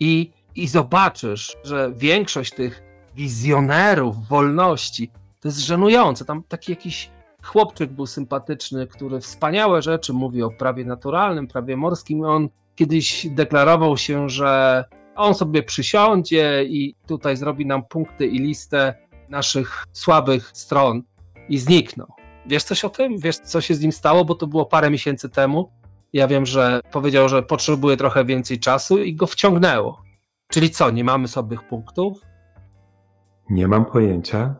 [0.00, 2.82] I, i zobaczysz, że większość tych
[3.14, 6.24] wizjonerów wolności to jest żenujące.
[6.24, 7.15] Tam taki jakiś
[7.46, 12.24] chłopczyk był sympatyczny, który wspaniałe rzeczy mówi o prawie naturalnym, prawie morskim.
[12.24, 14.84] On kiedyś deklarował się, że
[15.16, 18.94] on sobie przysiądzie i tutaj zrobi nam punkty i listę
[19.28, 21.02] naszych słabych stron
[21.48, 22.08] i zniknął.
[22.46, 23.18] Wiesz coś o tym?
[23.18, 24.24] Wiesz, co się z nim stało?
[24.24, 25.70] Bo to było parę miesięcy temu.
[26.12, 30.02] Ja wiem, że powiedział, że potrzebuje trochę więcej czasu i go wciągnęło.
[30.48, 32.20] Czyli co, nie mamy słabych punktów?
[33.50, 34.54] Nie mam pojęcia.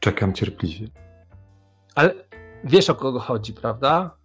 [0.00, 0.88] Czekam cierpliwie.
[1.98, 2.14] Ale
[2.64, 4.16] wiesz o kogo chodzi, prawda?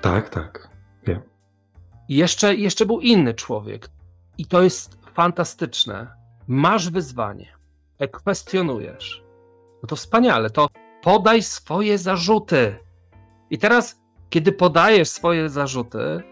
[0.00, 0.68] Tak, tak.
[1.06, 1.20] Wiem.
[2.08, 3.88] I jeszcze, jeszcze był inny człowiek.
[4.38, 6.14] I to jest fantastyczne.
[6.48, 7.46] Masz wyzwanie,
[8.12, 9.24] kwestionujesz.
[9.82, 10.68] No to wspaniale, to
[11.02, 12.76] podaj swoje zarzuty.
[13.50, 16.22] I teraz, kiedy podajesz swoje zarzuty,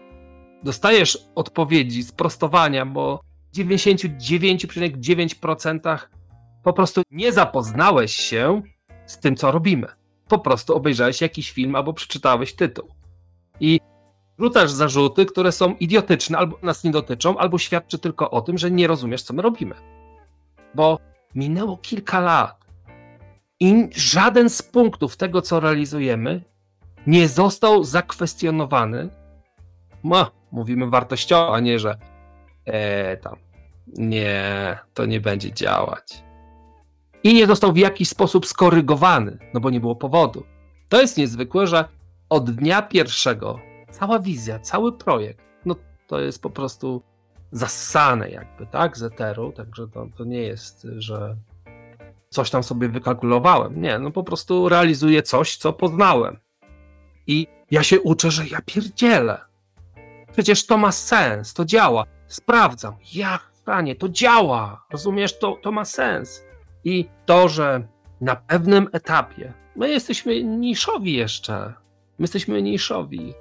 [0.63, 3.21] dostajesz odpowiedzi, sprostowania, bo
[3.53, 5.97] w 99,9%
[6.63, 8.61] po prostu nie zapoznałeś się
[9.05, 10.02] z tym, co robimy.
[10.33, 12.87] Po prostu obejrzałeś jakiś film albo przeczytałeś tytuł.
[13.59, 13.79] I
[14.39, 18.71] rzucasz zarzuty, które są idiotyczne, albo nas nie dotyczą, albo świadczy tylko o tym, że
[18.71, 19.75] nie rozumiesz, co my robimy.
[20.75, 20.99] Bo
[21.35, 22.65] minęło kilka lat
[23.59, 26.41] i żaden z punktów tego, co realizujemy,
[27.07, 29.09] nie został zakwestionowany.
[30.03, 31.97] No, mówimy wartościowo, a nie, że
[32.65, 33.35] e, tam,
[33.87, 36.23] nie, to nie będzie działać.
[37.23, 40.43] I nie został w jakiś sposób skorygowany, no bo nie było powodu.
[40.89, 41.85] To jest niezwykłe, że
[42.29, 43.59] od dnia pierwszego
[43.91, 45.75] cała wizja, cały projekt, no
[46.07, 47.01] to jest po prostu
[47.51, 51.35] zassane jakby, tak, z eteru, także to, to nie jest, że
[52.29, 53.81] coś tam sobie wykalkulowałem.
[53.81, 56.39] Nie, no po prostu realizuję coś, co poznałem.
[57.27, 59.41] I ja się uczę, że ja pierdzielę.
[60.31, 62.05] Przecież to ma sens, to działa.
[62.27, 62.95] Sprawdzam.
[63.13, 64.85] Ja, panie, to działa.
[64.91, 66.43] Rozumiesz, to, to ma sens.
[66.85, 67.87] I to, że
[68.21, 71.73] na pewnym etapie my jesteśmy niszowi jeszcze.
[72.19, 73.33] My jesteśmy niszowi.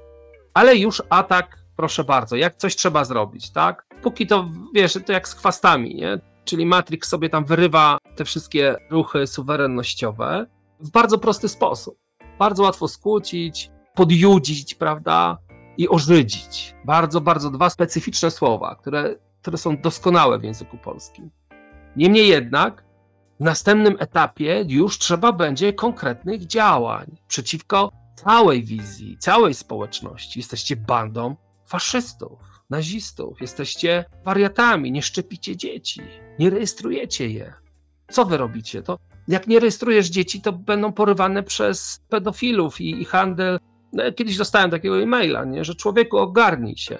[0.54, 3.86] Ale już atak, proszę bardzo, jak coś trzeba zrobić, tak?
[4.02, 6.18] Póki to, wiesz, to jak z chwastami, nie?
[6.44, 10.46] Czyli Matrix sobie tam wyrywa te wszystkie ruchy suwerennościowe
[10.80, 11.98] w bardzo prosty sposób.
[12.38, 15.38] Bardzo łatwo skłócić, podjudzić, prawda?
[15.76, 16.74] I ożydzić.
[16.84, 21.30] Bardzo, bardzo dwa specyficzne słowa, które, które są doskonałe w języku polskim.
[21.96, 22.84] Niemniej jednak,
[23.42, 27.92] w następnym etapie już trzeba będzie konkretnych działań przeciwko
[28.24, 30.38] całej wizji, całej społeczności.
[30.38, 32.38] Jesteście bandą faszystów
[32.70, 36.00] nazistów, jesteście wariatami, nie szczepicie dzieci,
[36.38, 37.52] nie rejestrujecie je.
[38.10, 38.82] Co wy robicie?
[38.82, 43.58] To jak nie rejestrujesz dzieci, to będą porywane przez pedofilów i, i handel.
[43.92, 45.64] No, kiedyś dostałem takiego e-maila, nie?
[45.64, 46.98] że człowieku ogarnij się.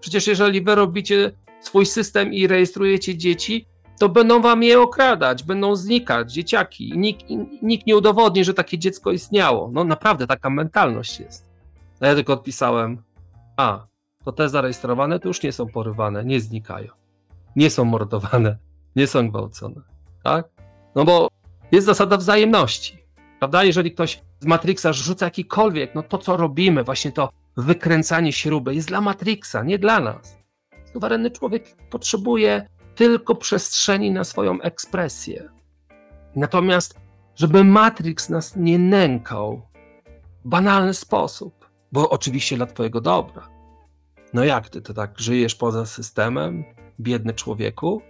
[0.00, 3.66] Przecież jeżeli wy robicie swój system i rejestrujecie dzieci,
[3.98, 6.92] to będą wam je okradać, będą znikać dzieciaki.
[6.96, 7.26] Nikt,
[7.62, 9.70] nikt nie udowodni, że takie dziecko istniało.
[9.72, 11.50] No naprawdę taka mentalność jest.
[12.00, 13.02] A ja tylko odpisałem,
[13.56, 13.86] a,
[14.24, 16.88] to te zarejestrowane to już nie są porywane, nie znikają.
[17.56, 18.58] Nie są mordowane,
[18.96, 19.80] nie są gwałcone.
[20.22, 20.48] Tak?
[20.94, 21.28] No bo
[21.72, 23.04] jest zasada wzajemności.
[23.38, 23.64] Prawda?
[23.64, 28.88] Jeżeli ktoś z Matrixa rzuca jakikolwiek, no to co robimy, właśnie to wykręcanie śruby jest
[28.88, 30.38] dla Matrixa, nie dla nas.
[30.92, 35.48] Suwerenny człowiek potrzebuje tylko przestrzeni na swoją ekspresję.
[36.36, 37.00] Natomiast,
[37.34, 39.62] żeby Matrix nas nie nękał
[40.44, 43.48] w banalny sposób, bo oczywiście dla Twojego dobra,
[44.32, 46.64] no jak ty to tak żyjesz poza systemem,
[47.00, 48.02] biedny człowieku?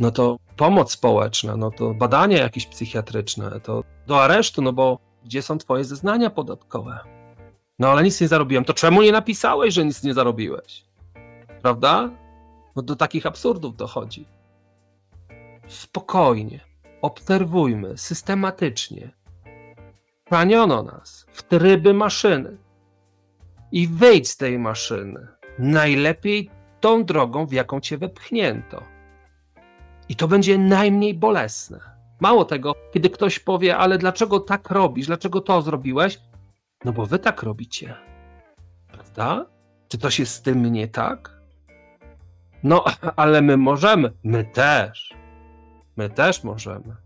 [0.00, 5.42] No to pomoc społeczna, no to badania jakieś psychiatryczne, to do aresztu, no bo gdzie
[5.42, 6.98] są twoje zeznania podatkowe?
[7.78, 8.64] No ale nic nie zarobiłem.
[8.64, 10.84] To czemu nie napisałeś, że nic nie zarobiłeś?
[11.62, 12.10] Prawda?
[12.76, 14.26] No do takich absurdów dochodzi.
[15.66, 16.60] Spokojnie,
[17.02, 19.10] obserwujmy systematycznie.
[20.24, 22.56] Praniono nas w tryby maszyny.
[23.72, 26.50] I wyjdź z tej maszyny najlepiej
[26.80, 28.82] tą drogą, w jaką cię wepchnięto.
[30.08, 31.80] I to będzie najmniej bolesne.
[32.20, 36.20] Mało tego, kiedy ktoś powie, ale dlaczego tak robisz, dlaczego to zrobiłeś?
[36.84, 37.94] No bo wy tak robicie.
[38.88, 39.46] Prawda?
[39.88, 41.35] Czy to się z tym nie tak?
[42.62, 42.84] No,
[43.16, 44.12] ale my możemy.
[44.24, 45.14] My też.
[45.96, 46.96] My też możemy.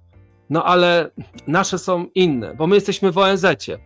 [0.50, 1.10] No ale
[1.46, 3.78] nasze są inne, bo my jesteśmy w ONZ-cie.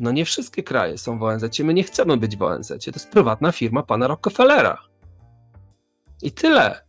[0.00, 2.92] No nie wszystkie kraje są w ONZ-cie, my nie chcemy być w ONZ-cie.
[2.92, 4.78] To jest prywatna firma pana Rockefellera.
[6.22, 6.80] I tyle.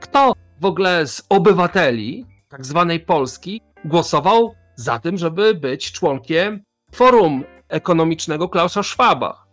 [0.00, 6.62] Kto w ogóle z obywateli tak zwanej Polski głosował za tym, żeby być członkiem
[6.94, 9.44] Forum Ekonomicznego Klausa Schwaba?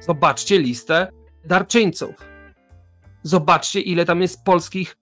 [0.00, 1.08] Zobaczcie listę
[1.44, 2.27] darczyńców.
[3.22, 4.96] Zobaczcie, ile tam jest polskich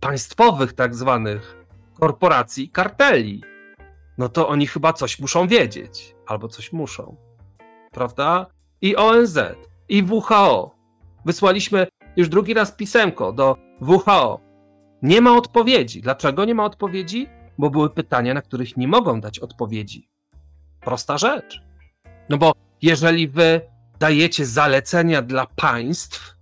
[0.00, 1.64] państwowych tak zwanych
[2.00, 3.42] korporacji, karteli.
[4.18, 7.16] No to oni chyba coś muszą wiedzieć, albo coś muszą.
[7.92, 8.46] Prawda?
[8.80, 9.38] I ONZ,
[9.88, 10.74] i WHO.
[11.24, 14.40] Wysłaliśmy już drugi raz pisemko do WHO.
[15.02, 16.00] Nie ma odpowiedzi.
[16.00, 17.26] Dlaczego nie ma odpowiedzi?
[17.58, 20.08] Bo były pytania, na których nie mogą dać odpowiedzi.
[20.80, 21.62] Prosta rzecz.
[22.28, 22.52] No bo
[22.82, 23.60] jeżeli wy
[23.98, 26.36] dajecie zalecenia dla państw,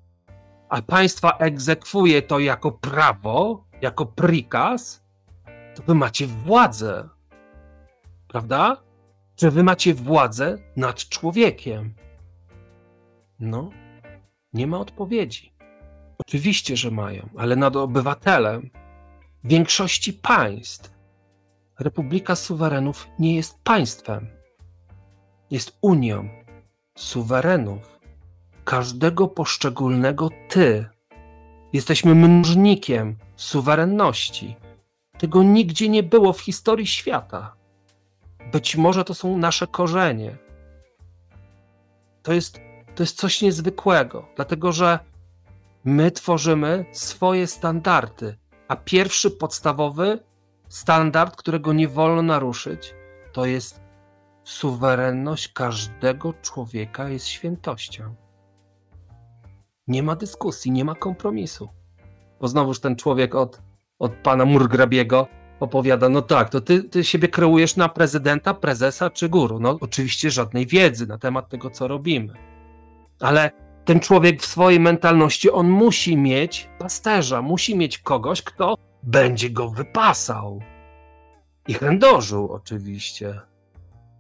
[0.69, 5.05] a państwa egzekwuje to jako prawo, jako prikaz,
[5.75, 7.09] to wy macie władzę.
[8.29, 8.77] Prawda?
[9.37, 11.95] Czy wy macie władzę nad człowiekiem?
[13.41, 13.71] No,
[14.53, 15.53] nie ma odpowiedzi.
[16.19, 18.71] Oczywiście, że mają, ale nad obywatelem
[19.45, 20.99] większości państw
[21.79, 24.29] Republika Suwerenów nie jest państwem.
[25.51, 26.29] Jest unią
[26.97, 27.98] suwerenów,
[28.69, 30.87] każdego poszczególnego ty.
[31.73, 34.57] Jesteśmy mnożnikiem suwerenności.
[35.19, 37.55] Tego nigdzie nie było w historii świata.
[38.53, 40.37] Być może to są nasze korzenie.
[42.23, 42.61] To jest,
[42.95, 44.99] to jest coś niezwykłego, dlatego że
[45.85, 48.37] my tworzymy swoje standardy,
[48.69, 50.19] a pierwszy podstawowy
[50.69, 52.95] standard, którego nie wolno naruszyć,
[53.33, 53.81] to jest
[54.45, 58.28] suwerenność każdego człowieka jest świętością.
[59.89, 61.69] Nie ma dyskusji, nie ma kompromisu.
[62.41, 63.63] Bo znowuż ten człowiek od,
[63.99, 65.27] od pana Murgrabiego
[65.61, 69.61] opowiada, no tak, to ty, ty siebie kreujesz na prezydenta, prezesa czy guru.
[69.61, 72.35] No oczywiście żadnej wiedzy na temat tego, co robimy.
[73.21, 73.51] Ale
[73.85, 79.71] ten człowiek w swojej mentalności, on musi mieć pasterza, musi mieć kogoś, kto będzie go
[79.71, 80.63] wypasał.
[81.69, 83.41] I chędożył oczywiście.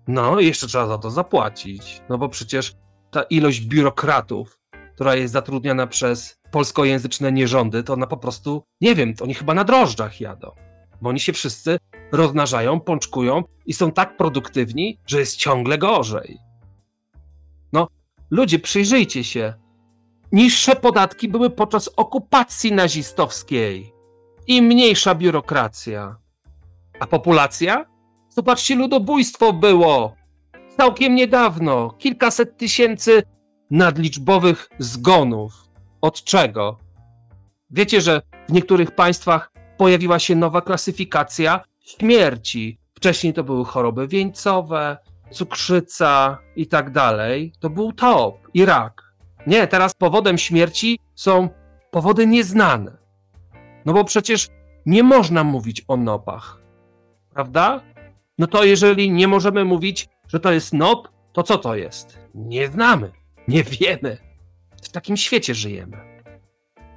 [0.08, 2.02] No, jeszcze trzeba za to zapłacić.
[2.08, 2.76] No bo przecież
[3.10, 4.57] ta ilość biurokratów,
[4.98, 9.54] która jest zatrudniana przez polskojęzyczne nierządy, to ona po prostu, nie wiem, to oni chyba
[9.54, 10.50] na drożdżach jadą.
[11.02, 11.78] Bo oni się wszyscy
[12.12, 16.38] rozmnażają, pączkują i są tak produktywni, że jest ciągle gorzej.
[17.72, 17.88] No,
[18.30, 19.54] ludzie, przyjrzyjcie się.
[20.32, 23.92] Niższe podatki były podczas okupacji nazistowskiej
[24.46, 26.16] i mniejsza biurokracja.
[27.00, 27.86] A populacja?
[28.28, 30.14] Zobaczcie, ludobójstwo było.
[30.76, 31.90] Całkiem niedawno.
[31.90, 33.22] Kilkaset tysięcy
[33.70, 35.52] nadliczbowych zgonów.
[36.00, 36.78] Od czego?
[37.70, 42.78] Wiecie, że w niektórych państwach pojawiła się nowa klasyfikacja śmierci.
[42.94, 44.96] Wcześniej to były choroby wieńcowe,
[45.30, 47.52] cukrzyca i tak dalej.
[47.60, 49.14] To był top i rak.
[49.46, 51.48] Nie, teraz powodem śmierci są
[51.90, 52.96] powody nieznane.
[53.84, 54.48] No bo przecież
[54.86, 56.62] nie można mówić o nopach.
[57.34, 57.80] Prawda?
[58.38, 62.18] No to jeżeli nie możemy mówić, że to jest nop, to co to jest?
[62.34, 63.12] Nie znamy,
[63.48, 64.18] nie wiemy.
[64.82, 66.22] W takim świecie żyjemy.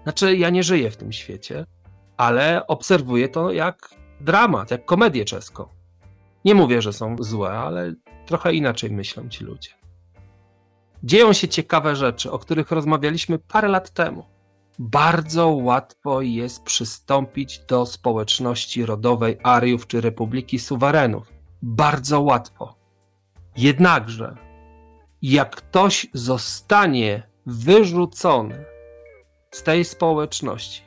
[0.04, 1.66] Znaczy, ja nie żyję w tym świecie,
[2.18, 3.90] ale obserwuję to jak
[4.22, 5.68] dramat, jak komedię czeską.
[6.46, 7.94] Nie mówię, że są złe, ale
[8.26, 9.70] trochę inaczej myślą ci ludzie.
[11.04, 14.26] Dzieją się ciekawe rzeczy, o których rozmawialiśmy parę lat temu.
[14.80, 21.34] Bardzo łatwo jest przystąpić do społeczności rodowej Ariów czy Republiki Suwerenów.
[21.62, 22.76] Bardzo łatwo.
[23.58, 24.36] Jednakże,
[25.22, 28.66] jak ktoś zostanie wyrzucony
[29.52, 30.82] z tej społeczności,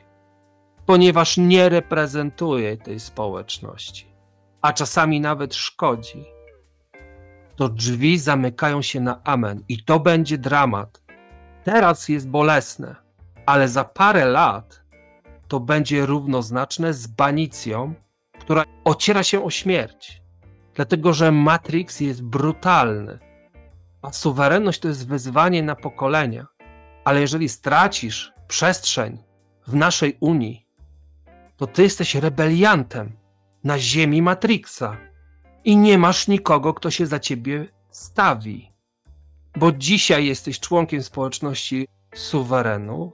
[0.85, 4.07] ponieważ nie reprezentuje tej społeczności,
[4.61, 6.25] a czasami nawet szkodzi,
[7.55, 11.01] to drzwi zamykają się na amen i to będzie dramat.
[11.63, 12.95] Teraz jest bolesne,
[13.45, 14.81] ale za parę lat
[15.47, 17.93] to będzie równoznaczne z banicją,
[18.39, 20.21] która ociera się o śmierć.
[20.75, 23.19] Dlatego, że Matrix jest brutalny,
[24.05, 26.47] a suwerenność to jest wyzwanie na pokolenia.
[27.03, 29.23] Ale jeżeli stracisz przestrzeń
[29.67, 30.67] w naszej Unii,
[31.57, 33.11] to ty jesteś rebeliantem
[33.63, 34.97] na ziemi Matrixa
[35.63, 38.71] i nie masz nikogo, kto się za ciebie stawi.
[39.55, 43.13] Bo dzisiaj jesteś członkiem społeczności suwerenów,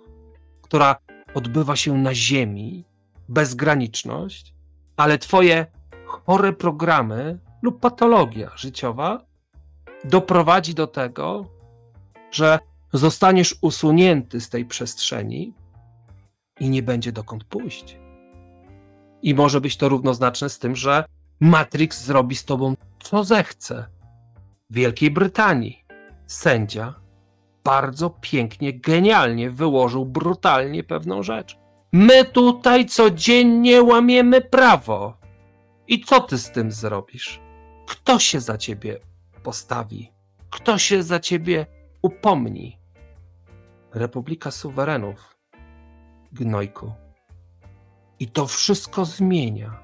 [0.61, 0.95] która
[1.33, 2.85] odbywa się na Ziemi,
[3.29, 4.53] bezgraniczność,
[4.97, 5.65] ale twoje
[6.05, 9.30] chore programy lub patologia życiowa
[10.03, 11.45] doprowadzi do tego,
[12.31, 12.59] że
[12.93, 15.53] zostaniesz usunięty z tej przestrzeni
[16.59, 17.99] i nie będzie dokąd pójść.
[19.21, 21.05] I może być to równoznaczne z tym, że
[21.39, 23.85] Matrix zrobi z tobą co zechce.
[24.69, 25.85] W Wielkiej Brytanii
[26.27, 26.93] sędzia
[27.63, 31.57] bardzo pięknie, genialnie wyłożył brutalnie pewną rzecz.
[31.93, 35.17] My tutaj codziennie łamiemy prawo.
[35.87, 37.41] I co ty z tym zrobisz?
[37.87, 38.99] Kto się za ciebie
[39.43, 40.11] postawi?
[40.49, 41.65] Kto się za ciebie
[42.01, 42.79] upomni?
[43.93, 45.37] Republika Suwerenów,
[46.31, 46.93] gnojku.
[48.19, 49.79] I to wszystko zmienia.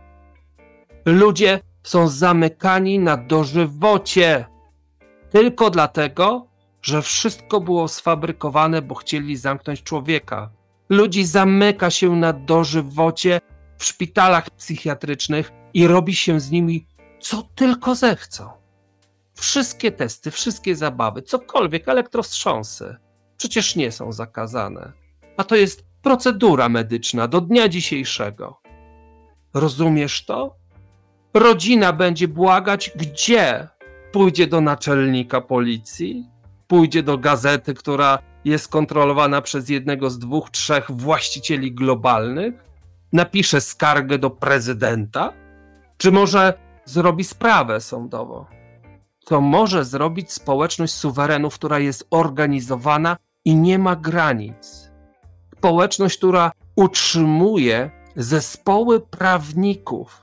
[1.05, 4.45] Ludzie są zamykani na dożywocie
[5.29, 6.47] tylko dlatego,
[6.81, 10.49] że wszystko było sfabrykowane, bo chcieli zamknąć człowieka.
[10.89, 13.41] Ludzi zamyka się na dożywocie
[13.77, 16.87] w szpitalach psychiatrycznych i robi się z nimi
[17.19, 18.56] co tylko zechcą.
[19.39, 22.95] Wszystkie testy, wszystkie zabawy, cokolwiek, elektrostrząsy,
[23.37, 24.93] przecież nie są zakazane.
[25.37, 28.61] A to jest procedura medyczna do dnia dzisiejszego.
[29.53, 30.55] Rozumiesz to?
[31.33, 33.67] Rodzina będzie błagać, gdzie
[34.11, 36.25] pójdzie do naczelnika policji,
[36.67, 42.53] pójdzie do gazety, która jest kontrolowana przez jednego z dwóch, trzech właścicieli globalnych,
[43.13, 45.33] napisze skargę do prezydenta,
[45.97, 46.53] czy może
[46.85, 48.56] zrobi sprawę sądową.
[49.29, 54.91] Co może zrobić społeczność suwerenów, która jest organizowana i nie ma granic.
[55.57, 60.21] Społeczność, która utrzymuje zespoły prawników,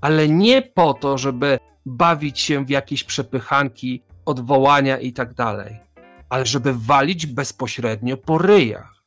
[0.00, 5.80] ale nie po to, żeby bawić się w jakieś przepychanki, odwołania i tak dalej,
[6.28, 9.04] ale żeby walić bezpośrednio po ryjach.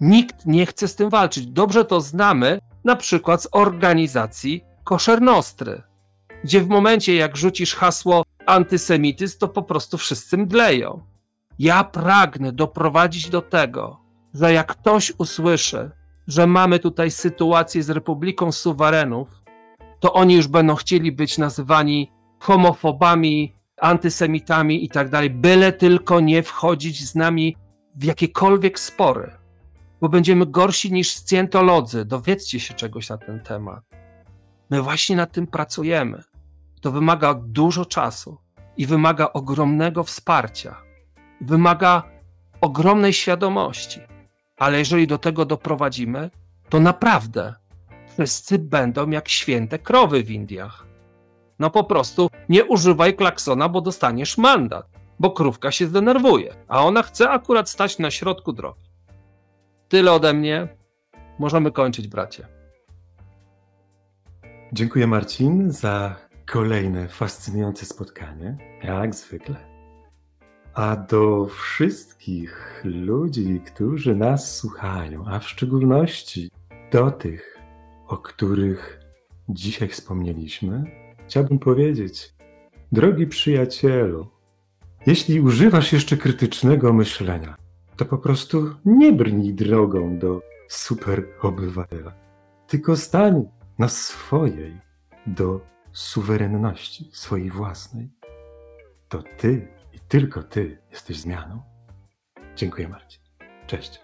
[0.00, 1.46] Nikt nie chce z tym walczyć.
[1.46, 5.82] Dobrze to znamy na przykład z organizacji koszernostry,
[6.44, 11.02] gdzie w momencie jak rzucisz hasło antysemityzm, to po prostu wszyscy mdleją.
[11.58, 14.00] Ja pragnę doprowadzić do tego,
[14.34, 15.90] że jak ktoś usłyszy,
[16.26, 19.28] że mamy tutaj sytuację z Republiką Suwerenów,
[20.00, 26.42] to oni już będą chcieli być nazywani homofobami, antysemitami i tak dalej, byle tylko nie
[26.42, 27.56] wchodzić z nami
[27.94, 29.32] w jakiekolwiek spory,
[30.00, 32.04] bo będziemy gorsi niż scjentolodzy.
[32.04, 33.84] Dowiedzcie się czegoś na ten temat.
[34.70, 36.22] My właśnie nad tym pracujemy.
[36.80, 38.38] To wymaga dużo czasu
[38.76, 40.76] i wymaga ogromnego wsparcia.
[41.40, 42.02] Wymaga
[42.60, 44.00] ogromnej świadomości.
[44.56, 46.30] Ale jeżeli do tego doprowadzimy,
[46.68, 47.54] to naprawdę
[48.12, 50.86] wszyscy będą jak święte krowy w Indiach.
[51.58, 57.02] No po prostu nie używaj klaksona, bo dostaniesz mandat, bo krówka się zdenerwuje, a ona
[57.02, 58.90] chce akurat stać na środku drogi.
[59.88, 60.68] Tyle ode mnie.
[61.38, 62.46] Możemy kończyć, bracie.
[64.72, 66.16] Dziękuję Marcin za
[66.52, 69.56] kolejne fascynujące spotkanie, jak zwykle.
[70.74, 76.50] A do wszystkich ludzi, którzy nas słuchają, a w szczególności
[76.92, 77.58] do tych,
[78.06, 79.00] o których
[79.48, 80.84] dzisiaj wspomnieliśmy,
[81.26, 82.34] chciałbym powiedzieć:
[82.92, 84.26] Drogi przyjacielu,
[85.06, 87.56] jeśli używasz jeszcze krytycznego myślenia,
[87.96, 92.12] to po prostu nie brnij drogą do super obywatela,
[92.66, 93.44] tylko stań
[93.78, 94.80] na swojej
[95.26, 98.10] do suwerenności swojej własnej.
[99.08, 101.62] To ty i tylko ty jesteś zmianą.
[102.56, 103.20] Dziękuję Marcin.
[103.66, 104.00] Cześć.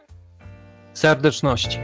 [0.93, 1.79] Serdeczności.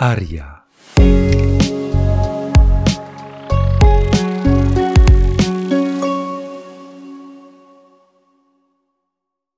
[0.00, 0.59] Aria.